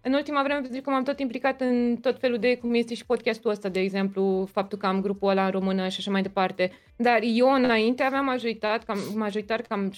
[0.01, 3.05] în ultima vreme, pentru că m-am tot implicat în tot felul de, cum este și
[3.05, 6.71] podcastul ăsta, de exemplu, faptul că am grupul ăla în română și așa mai departe.
[6.95, 9.93] Dar eu înainte aveam majoritate, cam, majoritar cam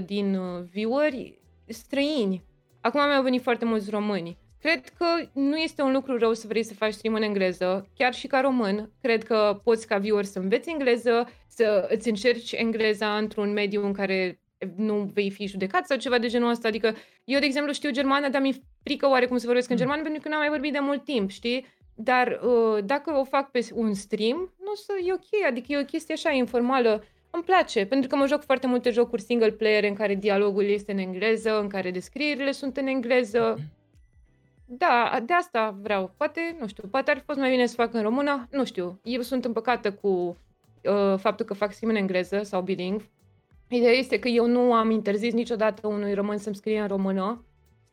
[0.00, 2.42] 70% din uh, vieweri străini.
[2.80, 4.38] Acum mi-au venit foarte mulți români.
[4.60, 8.14] Cred că nu este un lucru rău să vrei să faci stream în engleză, chiar
[8.14, 8.90] și ca român.
[9.00, 13.92] Cred că poți ca viewer să înveți engleză, să îți încerci engleza într-un mediu în
[13.92, 14.41] care
[14.76, 16.68] nu vei fi judecat sau ceva de genul ăsta.
[16.68, 16.94] Adică
[17.24, 19.74] eu, de exemplu, știu germană, dar mi-e frică oarecum să vorbesc mm.
[19.74, 21.66] în germană pentru că n-am mai vorbit de mult timp, știi?
[21.94, 25.80] Dar uh, dacă o fac pe un stream, nu o să e ok, adică e
[25.80, 27.04] o chestie așa informală.
[27.30, 30.92] Îmi place, pentru că mă joc foarte multe jocuri single player în care dialogul este
[30.92, 33.58] în engleză, în care descrierile sunt în engleză.
[34.66, 36.14] Da, de asta vreau.
[36.16, 39.00] Poate, nu știu, poate ar fi fost mai bine să fac în română, nu știu.
[39.02, 43.08] Eu sunt împăcată cu uh, faptul că fac stream în engleză sau bilingv.
[43.74, 47.44] Ideea este că eu nu am interzis niciodată unui român să-mi scrie în română.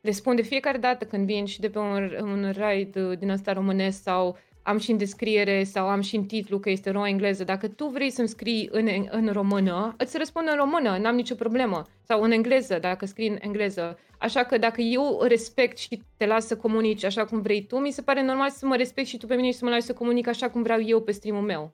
[0.01, 3.53] Le spun de fiecare dată când vin și de pe un, un ride din asta
[3.53, 7.43] românesc sau am și în descriere sau am și în titlu că este roa engleză.
[7.43, 11.81] Dacă tu vrei să-mi scrii în, în română, îți răspund în română, n-am nicio problemă.
[12.03, 13.97] Sau în engleză, dacă scrii în engleză.
[14.17, 17.91] Așa că dacă eu respect și te las să comunici așa cum vrei tu, mi
[17.91, 19.93] se pare normal să mă respect și tu pe mine și să mă lași să
[19.93, 21.71] comunic așa cum vreau eu pe stream-ul meu.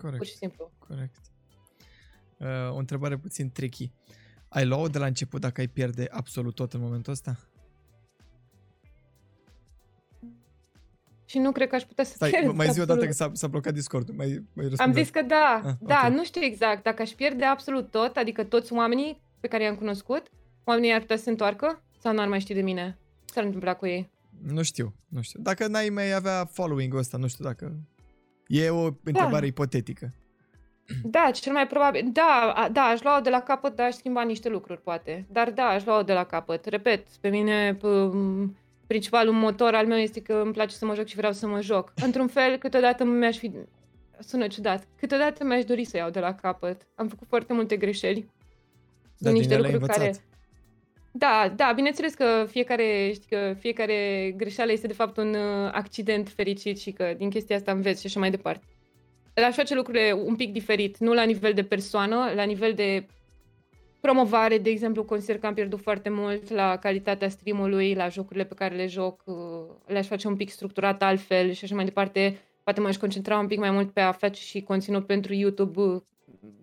[0.00, 0.16] Corect.
[0.16, 0.70] Pur și simplu.
[0.88, 1.29] Corect.
[2.40, 3.90] Uh, o întrebare puțin tricky.
[4.48, 7.38] Ai luat de la început dacă ai pierde absolut tot în momentul ăsta?
[11.24, 12.54] Și nu cred că aș putea să Stai, pierd.
[12.54, 14.16] Mai zi o dată că s-a, s-a blocat Discord.
[14.16, 15.62] Mai, mai Am zis că da.
[15.64, 16.14] Ah, da, okay.
[16.14, 16.82] nu știu exact.
[16.82, 20.30] Dacă aș pierde absolut tot, adică toți oamenii pe care i-am cunoscut,
[20.64, 21.82] oamenii ar putea să se întoarcă?
[21.98, 22.98] Sau nu ar mai ști de mine?
[23.24, 24.10] Ce s-ar întâmpla cu ei?
[24.42, 25.40] Nu știu, nu știu.
[25.42, 27.76] Dacă n-ai mai avea following-ul ăsta, nu știu dacă...
[28.46, 29.46] E o întrebare da.
[29.46, 30.14] ipotetică.
[31.02, 32.08] Da, cel mai probabil.
[32.12, 35.26] Da, da, aș lua-o de la capăt, dar aș schimba niște lucruri, poate.
[35.32, 36.64] Dar da, aș lua-o de la capăt.
[36.64, 37.78] Repet, pe mine
[38.86, 41.60] principalul motor al meu este că îmi place să mă joc și vreau să mă
[41.60, 41.92] joc.
[42.04, 43.52] Într-un fel, câteodată mi-aș fi...
[44.18, 44.86] Sună ciudat.
[44.96, 46.86] Câteodată mi-aș dori să iau de la capăt.
[46.94, 48.30] Am făcut foarte multe greșeli.
[49.20, 50.14] Sunt niște lucruri care...
[51.12, 56.28] Da, da, bineînțeles că fiecare, știi că fiecare greșeală este de fapt un uh, accident
[56.28, 58.64] fericit și că din chestia asta înveți și așa mai departe
[59.34, 63.06] aș face lucrurile un pic diferit, nu la nivel de persoană, la nivel de
[64.00, 68.54] promovare, de exemplu, consider că am pierdut foarte mult la calitatea streamului, la jocurile pe
[68.54, 69.36] care le joc, uh,
[69.86, 72.38] le-aș face un pic structurat altfel și așa mai departe.
[72.62, 76.00] Poate m-aș concentra un pic mai mult pe a face și conținut pentru YouTube, uh,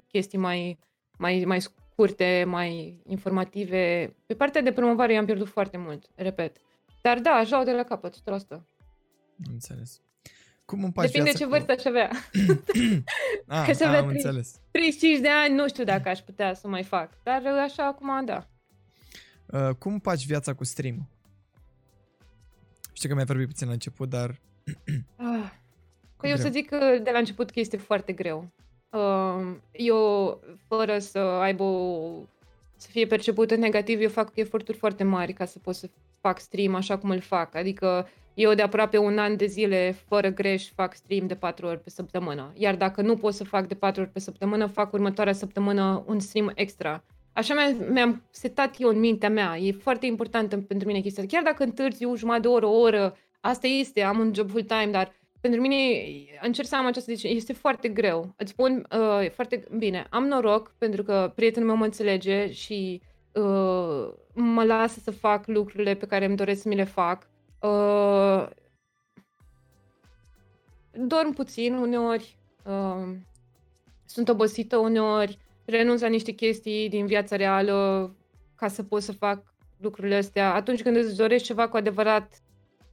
[0.08, 0.80] chestii mai,
[1.18, 4.14] mai, mai scurte, mai informative.
[4.26, 6.58] Pe partea de promovare i-am pierdut foarte mult, repet.
[7.02, 8.64] Dar da, aș de la capăt, 100%.
[9.52, 10.02] Înțeles.
[10.68, 12.10] Cum împaci Depinde ce vârstă aș avea.
[13.48, 14.60] ah, că să avea 30, înțeles.
[14.72, 17.10] 35 de ani, nu știu dacă aș putea să mai fac.
[17.24, 18.48] Dar așa acum, da.
[19.46, 21.10] Uh, cum împaci viața cu stream
[22.94, 24.40] Știu că mi-ai vorbit puțin la început, dar...
[25.16, 25.52] ah.
[26.22, 26.36] eu greu.
[26.36, 28.50] să zic că de la început că este foarte greu.
[28.90, 32.12] Uh, eu, fără să aibă o,
[32.76, 35.90] să fie percepută negativ, eu fac eforturi foarte mari ca să pot să
[36.22, 37.56] fac stream așa cum îl fac.
[37.56, 38.08] Adică
[38.38, 41.90] eu de aproape un an de zile, fără greș, fac stream de 4 ori pe
[41.90, 42.52] săptămână.
[42.56, 46.20] Iar dacă nu pot să fac de 4 ori pe săptămână, fac următoarea săptămână un
[46.20, 47.04] stream extra.
[47.34, 47.54] Așa
[47.92, 49.58] mi-am setat eu în mintea mea.
[49.58, 51.26] E foarte importantă pentru mine chestia.
[51.28, 54.90] Chiar dacă întârzi o jumătate de oră, o oră, asta este, am un job full-time,
[54.92, 55.76] dar pentru mine
[56.42, 57.36] încerc să am această decizie.
[57.36, 58.34] Este foarte greu.
[58.36, 60.08] Îți spun uh, foarte bine.
[60.10, 63.02] Am noroc pentru că prietenul meu mă înțelege și
[63.34, 67.28] uh, mă lasă să fac lucrurile pe care îmi doresc să mi le fac.
[67.60, 68.48] Uh,
[70.92, 73.16] dorm puțin uneori, uh,
[74.06, 78.16] sunt obosită uneori, renunț la niște chestii din viața reală
[78.56, 80.54] ca să pot să fac lucrurile astea.
[80.54, 82.42] Atunci când îți dorești ceva cu adevărat,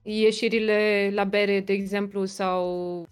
[0.03, 3.07] ieșirile la bere, de exemplu, sau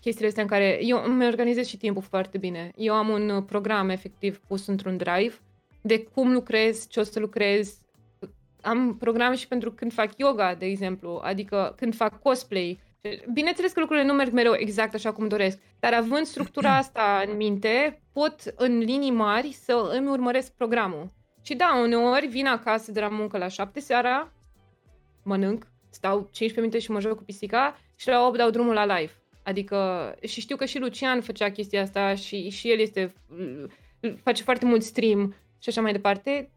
[0.00, 2.72] chestiile astea în care eu îmi organizez și timpul foarte bine.
[2.76, 5.34] Eu am un program efectiv pus într-un drive
[5.80, 7.79] de cum lucrez, ce o să lucrez.
[8.62, 12.80] Am programe și pentru când fac yoga, de exemplu, adică când fac cosplay.
[13.32, 17.36] Bineînțeles că lucrurile nu merg mereu exact așa cum doresc, dar având structura asta în
[17.36, 21.12] minte, pot în linii mari să îmi urmăresc programul.
[21.42, 24.32] Și da, uneori vin acasă de la muncă la 7 seara,
[25.22, 28.98] mănânc, stau 15 minute și mă joc cu pisica și la 8 dau drumul la
[28.98, 29.12] live.
[29.42, 33.14] Adică, și știu că și Lucian făcea chestia asta și, și el este,
[34.22, 36.50] face foarte mult stream și așa mai departe.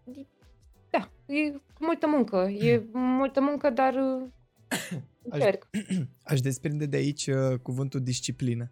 [0.98, 2.38] Da, e multă muncă.
[2.60, 3.94] E multă muncă, dar
[5.32, 5.68] încerc.
[5.72, 5.98] Aș,
[6.34, 8.68] aș desprinde de aici uh, cuvântul disciplină.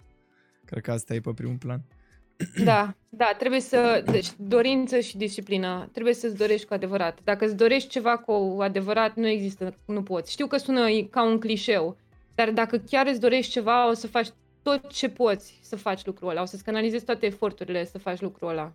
[0.66, 1.82] Cred că asta e pe primul plan.
[2.64, 7.20] Da, da, trebuie să, deci dorință și disciplină, trebuie să-ți dorești cu adevărat.
[7.24, 10.32] Dacă îți dorești ceva cu adevărat, nu există, nu poți.
[10.32, 11.98] Știu că sună ca un clișeu,
[12.36, 14.28] dar dacă chiar îți dorești ceva, o să faci
[14.62, 18.50] tot ce poți să faci lucrul ăla, o să-ți canalizezi toate eforturile să faci lucrul
[18.50, 18.74] ăla.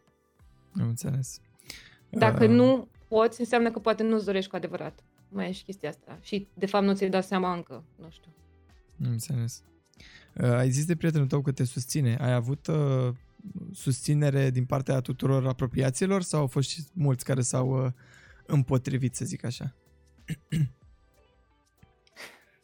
[0.80, 1.40] Am înțeles.
[2.10, 2.50] Dacă uh...
[2.50, 5.04] nu poți, înseamnă că poate nu-ți dorești cu adevărat.
[5.28, 6.18] Mai e și chestia asta.
[6.22, 8.30] Și, de fapt, nu ți-ai dat seama încă, nu știu.
[9.04, 9.62] Am înțeles.
[10.34, 12.16] Uh, ai zis de prietenul tău că te susține.
[12.20, 13.08] Ai avut uh,
[13.72, 17.90] susținere din partea tuturor apropiaților sau au fost și mulți care s-au uh,
[18.46, 19.74] împotrivit, să zic așa?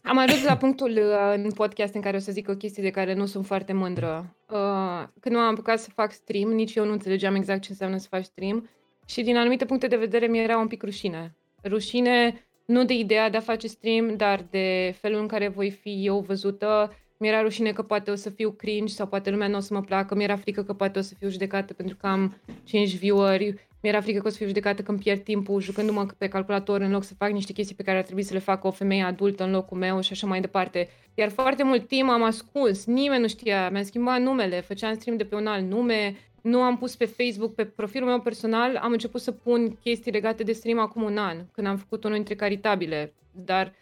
[0.04, 2.90] Am ajuns la punctul uh, în podcast în care o să zic o chestie de
[2.90, 4.36] care nu sunt foarte mândră.
[4.50, 8.06] Uh, când m-am apucat să fac stream, nici eu nu înțelegeam exact ce înseamnă să
[8.10, 8.68] faci stream
[9.12, 11.36] și din anumite puncte de vedere mi era un pic rușine.
[11.64, 16.06] Rușine nu de ideea de a face stream, dar de felul în care voi fi
[16.06, 19.60] eu văzută, mi-era rușine că poate o să fiu cringe sau poate lumea nu o
[19.60, 22.96] să mă placă, mi-era frică că poate o să fiu judecată pentru că am 5
[22.96, 26.90] view-uri, mi-era frică că o să fiu judecată când pierd timpul jucându-mă pe calculator în
[26.90, 29.44] loc să fac niște chestii pe care ar trebui să le facă o femeie adultă
[29.44, 30.88] în locul meu și așa mai departe.
[31.14, 35.24] Iar foarte mult timp am ascuns, nimeni nu știa, mi-am schimbat numele, făceam stream de
[35.24, 39.20] pe un alt nume, nu am pus pe Facebook, pe profilul meu personal, am început
[39.20, 43.14] să pun chestii legate de stream acum un an, când am făcut unul dintre caritabile,
[43.30, 43.74] dar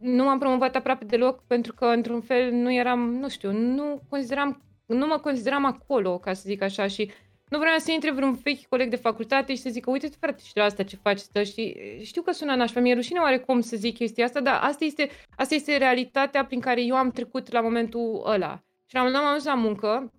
[0.00, 4.62] nu m-am promovat aproape deloc pentru că, într-un fel, nu eram, nu știu, nu consideram,
[4.86, 7.10] nu mă consideram acolo, ca să zic așa, și
[7.48, 10.52] nu vreau să intre vreun vechi coleg de facultate și să zică, uite frate, și
[10.54, 13.94] la asta ce faci, stă și știu că sună nașpa, mi-e rușine oarecum să zic
[13.94, 18.22] chestia asta, dar asta este, asta este realitatea prin care eu am trecut la momentul
[18.26, 18.62] ăla.
[18.86, 20.12] Și la un moment dat am ajuns la muncă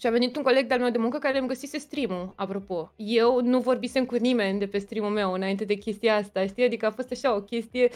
[0.00, 2.92] și a venit un coleg de-al meu de muncă care îmi găsise stream apropo.
[2.96, 6.64] Eu nu vorbisem cu nimeni de pe stream meu înainte de chestia asta, știi?
[6.64, 7.90] Adică a fost așa o chestie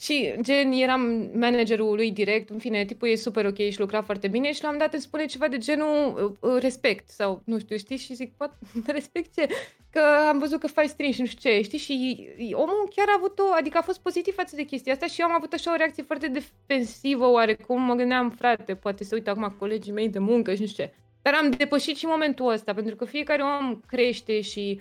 [0.00, 4.28] și gen, eram managerul lui direct, în fine, tipul e super ok și lucra foarte
[4.28, 7.76] bine și l-am dat îmi spune ceva de genul uh, uh, respect sau nu știu,
[7.76, 7.96] știi?
[7.96, 8.56] Și zic, poate
[8.86, 9.46] respect ce?
[9.90, 11.78] Că am văzut că faci stream și nu știu ce, știi?
[11.78, 15.20] Și omul chiar a avut o, adică a fost pozitiv față de chestia asta și
[15.20, 19.30] eu am avut așa o reacție foarte defensivă oarecum, mă gândeam, frate, poate să uită
[19.30, 20.92] acum colegii mei de muncă și nu știu ce.
[21.24, 24.80] Dar am depășit și momentul ăsta, pentru că fiecare om crește și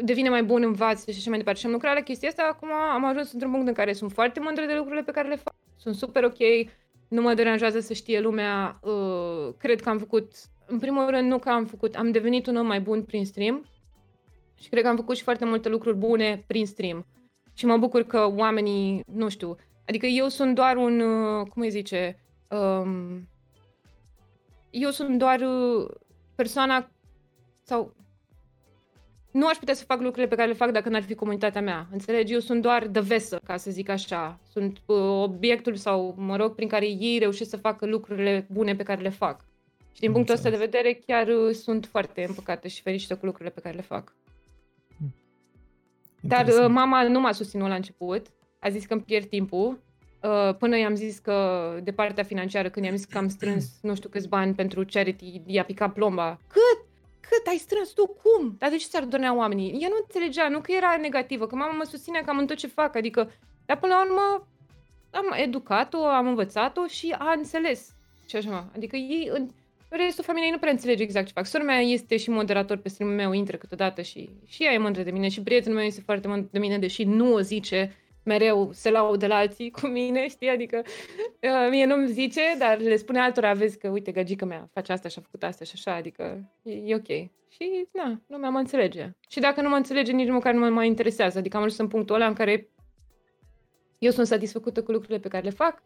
[0.00, 1.60] devine mai bun, învață și așa mai departe.
[1.60, 4.40] Și am lucrat la chestia asta, acum am ajuns într-un punct în care sunt foarte
[4.40, 5.54] mândră de lucrurile pe care le fac.
[5.76, 6.38] Sunt super ok,
[7.08, 10.32] nu mă deranjează să știe lumea, uh, cred că am făcut,
[10.66, 13.66] în primul rând nu că am făcut, am devenit un om mai bun prin stream
[14.60, 17.06] și cred că am făcut și foarte multe lucruri bune prin stream.
[17.54, 19.56] Și mă bucur că oamenii, nu știu,
[19.86, 22.18] adică eu sunt doar un, uh, cum îi zice,
[22.48, 23.28] um,
[24.72, 25.88] eu sunt doar uh,
[26.34, 26.90] persoana
[27.62, 27.94] sau
[29.30, 31.86] nu aș putea să fac lucrurile pe care le fac dacă n-ar fi comunitatea mea.
[31.90, 32.32] Înțelegi?
[32.32, 34.38] Eu sunt doar de vesă, ca să zic așa.
[34.50, 38.82] Sunt uh, obiectul sau, mă rog, prin care ei reușesc să facă lucrurile bune pe
[38.82, 39.44] care le fac.
[39.92, 43.54] Și din punctul ăsta de vedere chiar uh, sunt foarte împăcată și fericită cu lucrurile
[43.54, 44.14] pe care le fac.
[44.96, 45.14] Hmm.
[46.20, 48.26] Dar uh, mama nu m-a susținut la început.
[48.58, 49.78] A zis că îmi pierd timpul.
[50.22, 53.94] Uh, până i-am zis că de partea financiară, când i-am zis că am strâns nu
[53.94, 56.38] știu câți bani pentru charity, i-a picat plomba.
[56.48, 56.90] Cât?
[57.32, 58.06] cât ai strâns tu?
[58.06, 58.54] Cum?
[58.58, 59.78] Dar de ce s-ar dornea oamenii?
[59.80, 62.66] Ea nu înțelegea, nu că era negativă, că mama mă susține cam în tot ce
[62.66, 63.30] fac, adică,
[63.66, 64.46] dar până la urmă
[65.10, 67.94] am educat-o, am învățat-o și a înțeles.
[68.28, 69.48] Și așa, adică ei, în
[69.88, 71.46] restul familiei nu prea înțelege exact ce fac.
[71.46, 75.02] Sora mea este și moderator pe stream meu, intră câteodată și, și ea e mândră
[75.02, 78.70] de mine și prietenul meu este foarte mândră de mine, deși nu o zice, mereu
[78.72, 80.48] se laudă la alții cu mine, știi?
[80.48, 84.92] Adică uh, mie nu-mi zice, dar le spune altora, vezi că, uite, gagica mea face
[84.92, 87.30] asta și a făcut asta și așa, adică e, e ok.
[87.48, 89.10] Și, na, lumea mă înțelege.
[89.28, 91.38] Și dacă nu mă înțelege, nici măcar nu mă mai interesează.
[91.38, 92.68] Adică am ajuns în punctul ăla în care
[93.98, 95.82] eu sunt satisfăcută cu lucrurile pe care le fac,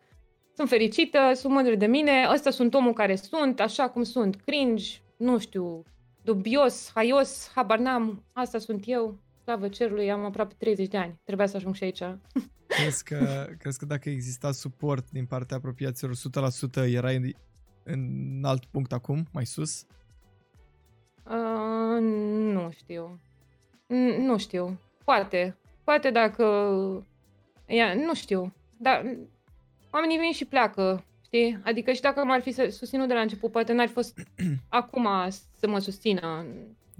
[0.54, 4.98] sunt fericită, sunt mândră de mine, ăsta sunt omul care sunt, așa cum sunt, cringe,
[5.16, 5.82] nu știu,
[6.22, 11.46] dubios, haios, habar n-am, asta sunt eu, slavă cerului, am aproape 30 de ani, trebuia
[11.46, 12.02] să ajung și aici.
[12.76, 17.36] Crezi că, crezi că dacă exista suport din partea apropiaților 100%, erai
[17.82, 19.86] în alt punct acum, mai sus?
[21.24, 22.00] Uh,
[22.52, 23.20] nu știu.
[23.84, 24.80] N- nu știu.
[25.04, 25.56] Poate.
[25.84, 26.44] Poate dacă...
[27.66, 28.54] Ia, nu știu.
[28.76, 29.16] Dar
[29.90, 31.60] oamenii vin și pleacă, știi?
[31.64, 34.22] Adică și dacă m-ar fi susținut de la început, poate n-ar fi fost
[34.68, 35.08] acum
[35.58, 36.46] să mă susțină.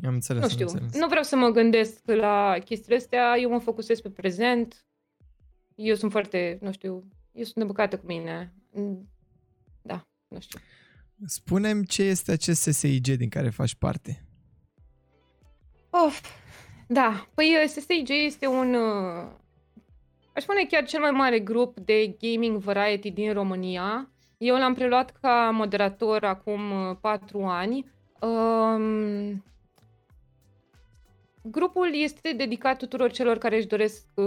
[0.05, 0.67] Am înțeles, nu știu.
[0.67, 1.01] Am înțeles.
[1.01, 3.37] Nu vreau să mă gândesc la chestiile astea.
[3.39, 4.85] Eu mă focusez pe prezent.
[5.75, 8.55] Eu sunt foarte, nu știu, eu sunt nebăcată cu mine.
[9.83, 10.59] Da, nu știu.
[11.25, 14.25] Spunem ce este acest SSIG din care faci parte.
[15.91, 16.21] Of,
[16.87, 19.29] da, păi SSIG este un, uh,
[20.33, 24.11] aș spune chiar cel mai mare grup de gaming variety din România.
[24.39, 27.93] Eu l-am preluat ca moderator acum uh, patru ani.
[28.21, 29.45] Um,
[31.51, 34.25] grupul este dedicat tuturor celor care își doresc uh,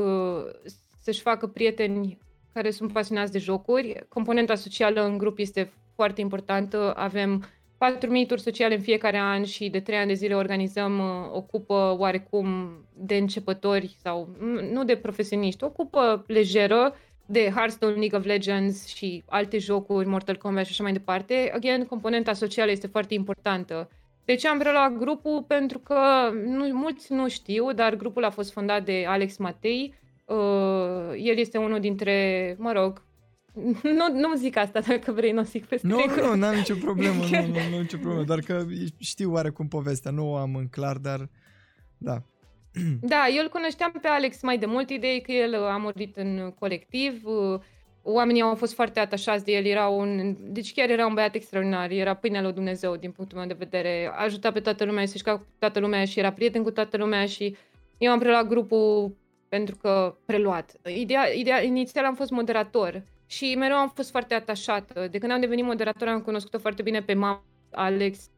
[1.02, 2.18] să-și facă prieteni
[2.54, 4.06] care sunt pasionați de jocuri.
[4.08, 6.94] Componenta socială în grup este foarte importantă.
[6.98, 7.44] Avem
[7.78, 11.42] patru meeturi sociale în fiecare an și de trei ani de zile organizăm uh, o
[11.42, 14.30] cupă oarecum de începători sau
[14.72, 16.96] nu de profesioniști, o cupă lejeră
[17.26, 21.52] de Hearthstone, League of Legends și alte jocuri, Mortal Kombat și așa mai departe.
[21.56, 23.90] Again, componenta socială este foarte importantă.
[24.30, 25.44] De ce am preluat grupul?
[25.48, 26.00] Pentru că
[26.46, 29.94] nu, mulți nu știu, dar grupul a fost fondat de Alex Matei.
[30.26, 33.04] Uh, el este unul dintre, mă rog,
[34.00, 37.48] nu, nu zic asta dacă vrei, nu zic pe Nu, nu, n-am nicio problemă, nu,
[37.48, 38.66] nu, nu, nicio problemă, doar că
[38.98, 41.30] știu oarecum povestea, nu o am în clar, dar
[41.98, 42.22] da.
[43.02, 46.54] Da, eu îl cunoșteam pe Alex mai de mult, idei că el a murit în
[46.60, 47.24] colectiv,
[48.14, 51.92] oamenii au fost foarte atașați de el, era un, deci chiar era un băiat extraordinar,
[51.92, 55.46] era pâinea lui Dumnezeu din punctul meu de vedere, ajuta pe toată lumea, se cu
[55.60, 57.56] toată lumea și era prieten cu toată lumea și
[57.98, 59.16] eu am preluat grupul
[59.50, 60.80] pentru că preluat.
[60.96, 65.08] Ideea, ideea inițial am fost moderator și mereu am fost foarte atașată.
[65.12, 68.30] De când am devenit moderator am cunoscut-o foarte bine pe mama Alex,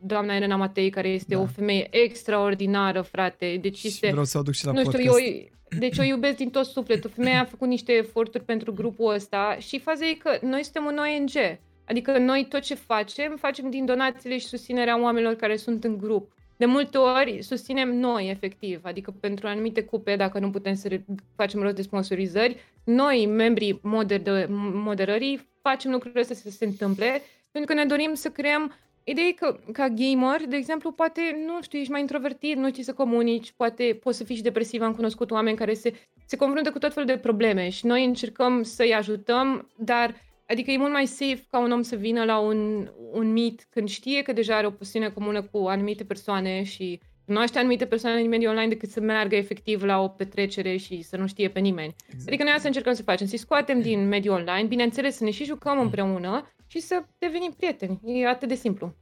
[0.00, 1.40] doamna Elena Matei, care este da.
[1.40, 3.58] o femeie extraordinară, frate.
[3.60, 5.04] Deci este, și vreau să o aduc și la nu podcast.
[5.04, 7.10] știu, eu, deci o iubesc din tot sufletul.
[7.10, 10.98] Femeia a făcut niște eforturi pentru grupul ăsta și faza e că noi suntem un
[10.98, 11.58] ONG.
[11.84, 16.32] Adică noi tot ce facem, facem din donațiile și susținerea oamenilor care sunt în grup.
[16.56, 21.00] De multe ori susținem noi, efectiv, adică pentru anumite cupe, dacă nu putem să
[21.36, 27.74] facem rost de sponsorizări, noi, membrii moder- moderării, facem lucrurile astea să se întâmple, pentru
[27.74, 28.74] că ne dorim să creăm
[29.10, 32.82] Ideea e că, ca gamer, de exemplu, poate, nu știu, ești mai introvertit, nu știi
[32.82, 34.82] să comunici, poate poți să fii și depresiv.
[34.82, 35.92] Am cunoscut oameni care se,
[36.26, 40.78] se confruntă cu tot felul de probleme și noi încercăm să-i ajutăm, dar Adică e
[40.78, 44.32] mult mai safe ca un om să vină la un, un meet când știe că
[44.32, 48.68] deja are o pasiune comună cu anumite persoane și cunoaște anumite persoane din mediul online
[48.68, 51.94] decât să meargă efectiv la o petrecere și să nu știe pe nimeni.
[52.06, 52.28] Exact.
[52.28, 55.44] Adică noi asta încercăm să facem, să-i scoatem din mediul online, bineînțeles să ne și
[55.44, 55.82] jucăm mm.
[55.82, 58.00] împreună și să devenim prieteni.
[58.04, 58.94] E atât de simplu.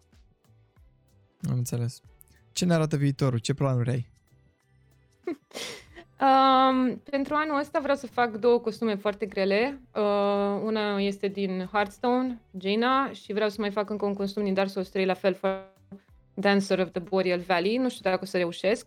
[1.49, 2.01] Am înțeles.
[2.53, 3.39] Ce ne arată viitorul?
[3.39, 4.11] Ce planuri ai?
[6.21, 9.81] Um, pentru anul ăsta vreau să fac două costume foarte grele.
[9.95, 14.55] Uh, una este din Hearthstone, Jaina, și vreau să mai fac încă un costum din
[14.55, 15.39] Dark Souls 3, la fel,
[16.35, 17.77] Dancer of the Boreal Valley.
[17.77, 18.87] Nu știu dacă o să reușesc.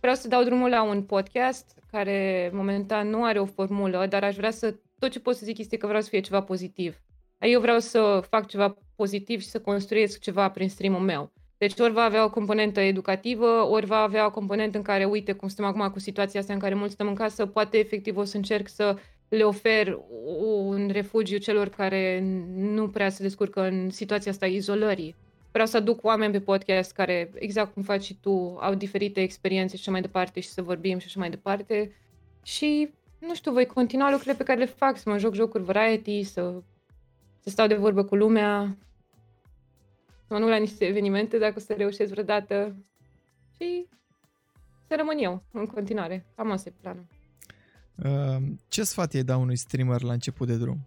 [0.00, 4.36] Vreau să dau drumul la un podcast care momentan nu are o formulă, dar aș
[4.36, 6.96] vrea să, tot ce pot să zic este că vreau să fie ceva pozitiv.
[7.40, 11.32] Eu vreau să fac ceva pozitiv și să construiesc ceva prin stream-ul meu.
[11.58, 15.32] Deci ori va avea o componentă educativă, ori va avea o componentă în care, uite,
[15.32, 18.24] cum stăm acum cu situația asta în care mulți stăm în casă, poate efectiv o
[18.24, 18.96] să încerc să
[19.28, 19.98] le ofer
[20.40, 22.22] un refugiu celor care
[22.56, 25.14] nu prea se descurcă în situația asta izolării.
[25.52, 29.76] Vreau să aduc oameni pe podcast care, exact cum faci și tu, au diferite experiențe
[29.76, 31.96] și așa mai departe și să vorbim și așa mai departe.
[32.42, 36.22] Și, nu știu, voi continua lucrurile pe care le fac, să mă joc jocuri variety,
[36.22, 36.62] să,
[37.40, 38.76] să stau de vorbă cu lumea,
[40.28, 42.76] mă nu la niște evenimente dacă o să reușesc vreodată
[43.56, 43.86] și
[44.88, 46.26] să rămân eu în continuare.
[46.36, 47.06] Cam asta e planul.
[48.04, 50.78] Uh, ce sfat e da unui streamer la început de drum?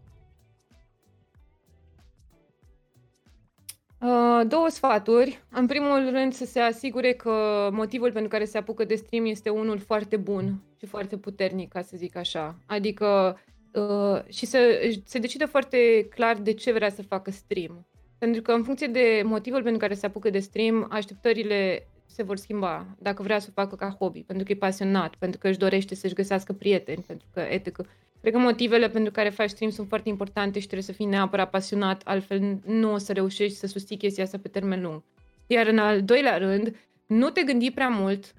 [4.03, 5.43] Uh, două sfaturi.
[5.49, 9.49] În primul rând să se asigure că motivul pentru care se apucă de stream este
[9.49, 12.55] unul foarte bun și foarte puternic, ca să zic așa.
[12.65, 13.37] Adică
[13.73, 14.59] uh, și să
[15.05, 17.85] se decide foarte clar de ce vrea să facă stream.
[18.17, 22.37] Pentru că în funcție de motivul pentru care se apucă de stream, așteptările se vor
[22.37, 22.85] schimba.
[22.99, 25.95] Dacă vrea să o facă ca hobby, pentru că e pasionat, pentru că își dorește
[25.95, 27.85] să-și găsească prieteni, pentru că etică.
[28.21, 31.49] Cred că motivele pentru care faci stream sunt foarte importante și trebuie să fii neapărat
[31.49, 35.01] pasionat, altfel nu o să reușești să susții chestia asta pe termen lung.
[35.47, 38.33] Iar în al doilea rând, nu te gândi prea mult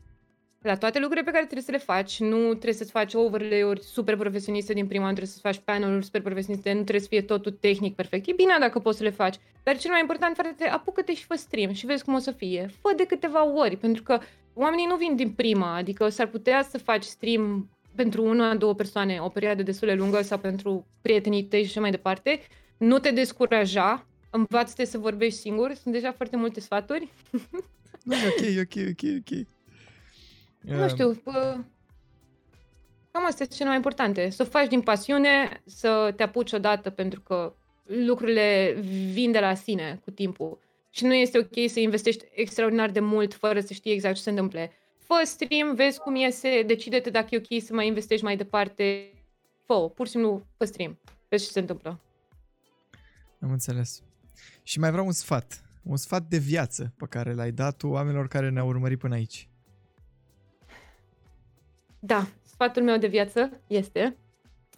[0.65, 2.21] la toate lucrurile pe care trebuie să le faci.
[2.21, 6.23] Nu trebuie să-ți faci overlay-uri super profesioniste din prima, nu trebuie să-ți faci panel-uri super
[6.23, 8.29] profesioniste, nu trebuie să fie totul tehnic perfect.
[8.29, 9.35] E bine dacă poți să le faci.
[9.63, 12.71] Dar cel mai important, frate, apucă-te și fă stream și vezi cum o să fie.
[12.81, 14.19] Fă de câteva ori, pentru că
[14.55, 19.19] oamenii nu vin din prima, adică s-ar putea să faci stream pentru una, două persoane
[19.21, 22.41] o perioadă destul de lungă sau pentru prietenii tăi și așa mai departe.
[22.77, 27.09] Nu te descuraja, învață-te să vorbești singur, sunt deja foarte multe sfaturi.
[28.03, 29.47] Da, ok, ok, ok, ok.
[30.65, 31.59] Nu știu, pă...
[33.11, 34.31] cam astea sunt cele mai importante.
[34.31, 37.55] Să o faci din pasiune, să te apuci odată pentru că
[37.87, 38.77] lucrurile
[39.13, 40.59] vin de la sine cu timpul.
[40.91, 44.31] Și nu este ok să investești extraordinar de mult fără să știi exact ce se
[44.31, 44.73] întâmple.
[44.99, 49.13] Fă stream, vezi cum iese, decide-te dacă e ok să mai investești mai departe.
[49.65, 50.99] Fă pur și simplu fă stream.
[51.29, 52.01] Vezi ce se întâmplă.
[53.41, 54.03] Am înțeles.
[54.63, 55.63] Și mai vreau un sfat.
[55.83, 59.49] Un sfat de viață pe care l-ai dat tu oamenilor care ne-au urmărit până aici.
[62.07, 64.17] Da, sfatul meu de viață este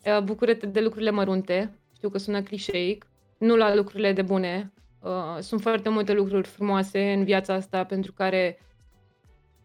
[0.04, 1.78] uh, bucură-te de lucrurile mărunte.
[1.94, 3.06] Știu că sună clișeic,
[3.38, 4.72] nu la lucrurile de bune.
[5.00, 8.58] Uh, sunt foarte multe lucruri frumoase în viața asta pentru care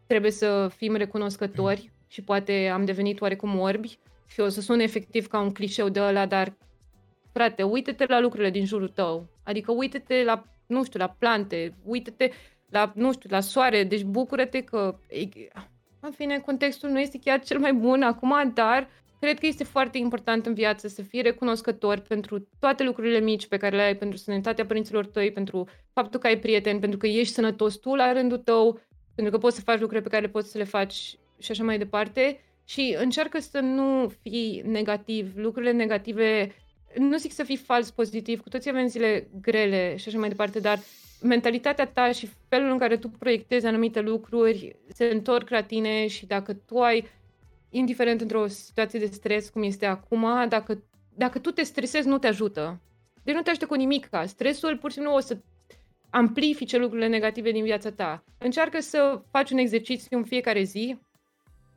[0.07, 5.27] trebuie să fim recunoscători și poate am devenit oarecum orbi și o să sune efectiv
[5.27, 6.57] ca un clișeu de ăla, dar
[7.31, 9.27] frate, uite-te la lucrurile din jurul tău.
[9.43, 12.31] Adică uite-te la, nu știu, la plante, uite-te
[12.69, 14.99] la, nu știu, la soare, deci bucură-te că
[16.01, 18.89] în fine, contextul nu este chiar cel mai bun acum, dar
[19.19, 23.57] cred că este foarte important în viață să fii recunoscător pentru toate lucrurile mici pe
[23.57, 27.33] care le ai, pentru sănătatea părinților tăi, pentru faptul că ai prieteni, pentru că ești
[27.33, 28.79] sănătos tu la rândul tău,
[29.15, 31.63] pentru că poți să faci lucruri pe care le poți să le faci și așa
[31.63, 32.39] mai departe.
[32.65, 35.31] Și încearcă să nu fii negativ.
[35.35, 36.55] Lucrurile negative,
[36.97, 40.59] nu zic să fii fals pozitiv, cu toții avem zile grele și așa mai departe,
[40.59, 40.79] dar
[41.23, 46.25] mentalitatea ta și felul în care tu proiectezi anumite lucruri se întorc la tine și
[46.25, 47.07] dacă tu ai,
[47.71, 50.83] indiferent într-o situație de stres cum este acum, dacă,
[51.15, 52.79] dacă tu te stresezi, nu te ajută.
[53.23, 54.09] Deci nu te ajută cu nimic.
[54.25, 55.37] Stresul pur și simplu o să
[56.09, 58.23] amplifice lucrurile negative din viața ta.
[58.37, 60.97] Încearcă să faci un exercițiu în fiecare zi.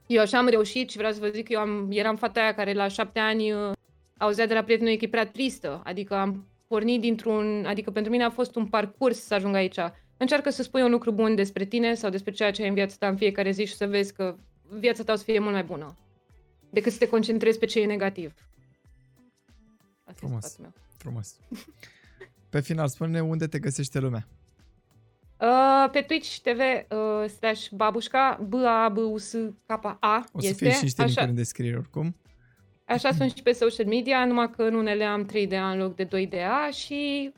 [0.07, 2.55] Eu așa am reușit și vreau să vă zic că eu am, eram fata aia
[2.55, 3.73] care la șapte ani uh,
[4.19, 5.83] auzea de la prietenul că e prea tristă.
[5.85, 9.79] Adică am pornit dintr-un, adică pentru mine a fost un parcurs să ajung aici.
[10.17, 12.97] Încearcă să spui un lucru bun despre tine sau despre ceea ce ai în viața
[12.99, 14.37] ta în fiecare zi și să vezi că
[14.69, 15.97] viața ta o să fie mult mai bună
[16.71, 18.35] decât să te concentrezi pe ce e negativ.
[20.05, 20.73] Asta frumos, meu.
[20.97, 21.37] frumos.
[22.51, 24.27] Pe final, spune unde te găsește lumea.
[25.41, 29.71] Uh, pe Twitch TV uh, slash babușca, b a b u s k
[30.01, 30.65] a O să este.
[30.65, 31.23] fie și niște Așa...
[31.23, 32.17] în descriere oricum.
[32.85, 35.95] Așa sunt și pe social media, numai că în unele am 3 A în loc
[35.95, 37.33] de 2 A și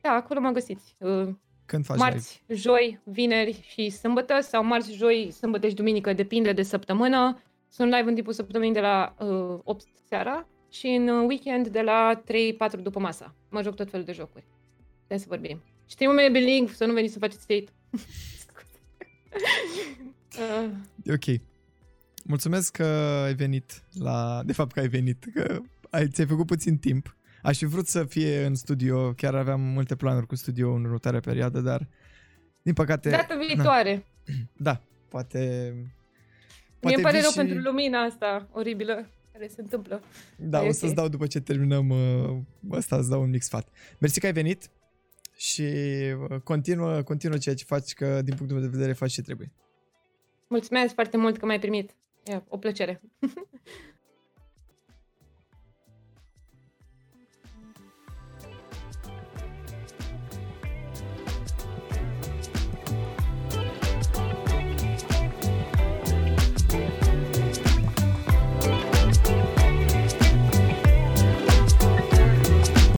[0.00, 0.96] da, acolo mă găsiți.
[0.98, 1.28] Uh,
[1.66, 2.60] Când faci Marți, live?
[2.60, 7.42] joi, vineri și sâmbătă sau marți, joi, sâmbătă și duminică, depinde de săptămână.
[7.68, 12.22] Sunt live în timpul săptămânii de la uh, 8 seara și în weekend de la
[12.78, 13.34] 3-4 după masa.
[13.50, 14.44] Mă joc tot felul de jocuri.
[14.96, 15.62] Trebuie să vorbim.
[15.88, 17.72] Știi un pe link, să nu veniți să faceți state.
[20.38, 20.70] uh.
[21.14, 21.40] Ok.
[22.28, 22.84] Mulțumesc că
[23.24, 24.42] ai venit la...
[24.44, 27.16] De fapt că ai venit, că ai, ți-ai făcut puțin timp.
[27.42, 31.20] Aș fi vrut să fie în studio, chiar aveam multe planuri cu studio în următoarea
[31.20, 31.88] perioadă, dar
[32.62, 33.10] din păcate...
[33.10, 34.06] Data viitoare.
[34.24, 34.34] Na.
[34.56, 35.72] Da, poate...
[36.80, 37.36] poate Mie pare rău și...
[37.36, 40.02] pentru lumina asta oribilă care se întâmplă.
[40.36, 42.38] Da, Ai o să-ți dau după ce terminăm uh,
[42.70, 43.68] ăsta, îți dau un mic sfat.
[43.98, 44.70] Mersi că ai venit
[45.36, 45.62] și
[46.30, 49.52] uh, continuă, continuă ceea ce faci, că din punctul meu de vedere faci ce trebuie.
[50.48, 51.94] Mulțumesc foarte mult că m-ai primit.
[52.26, 53.00] E o plăcere.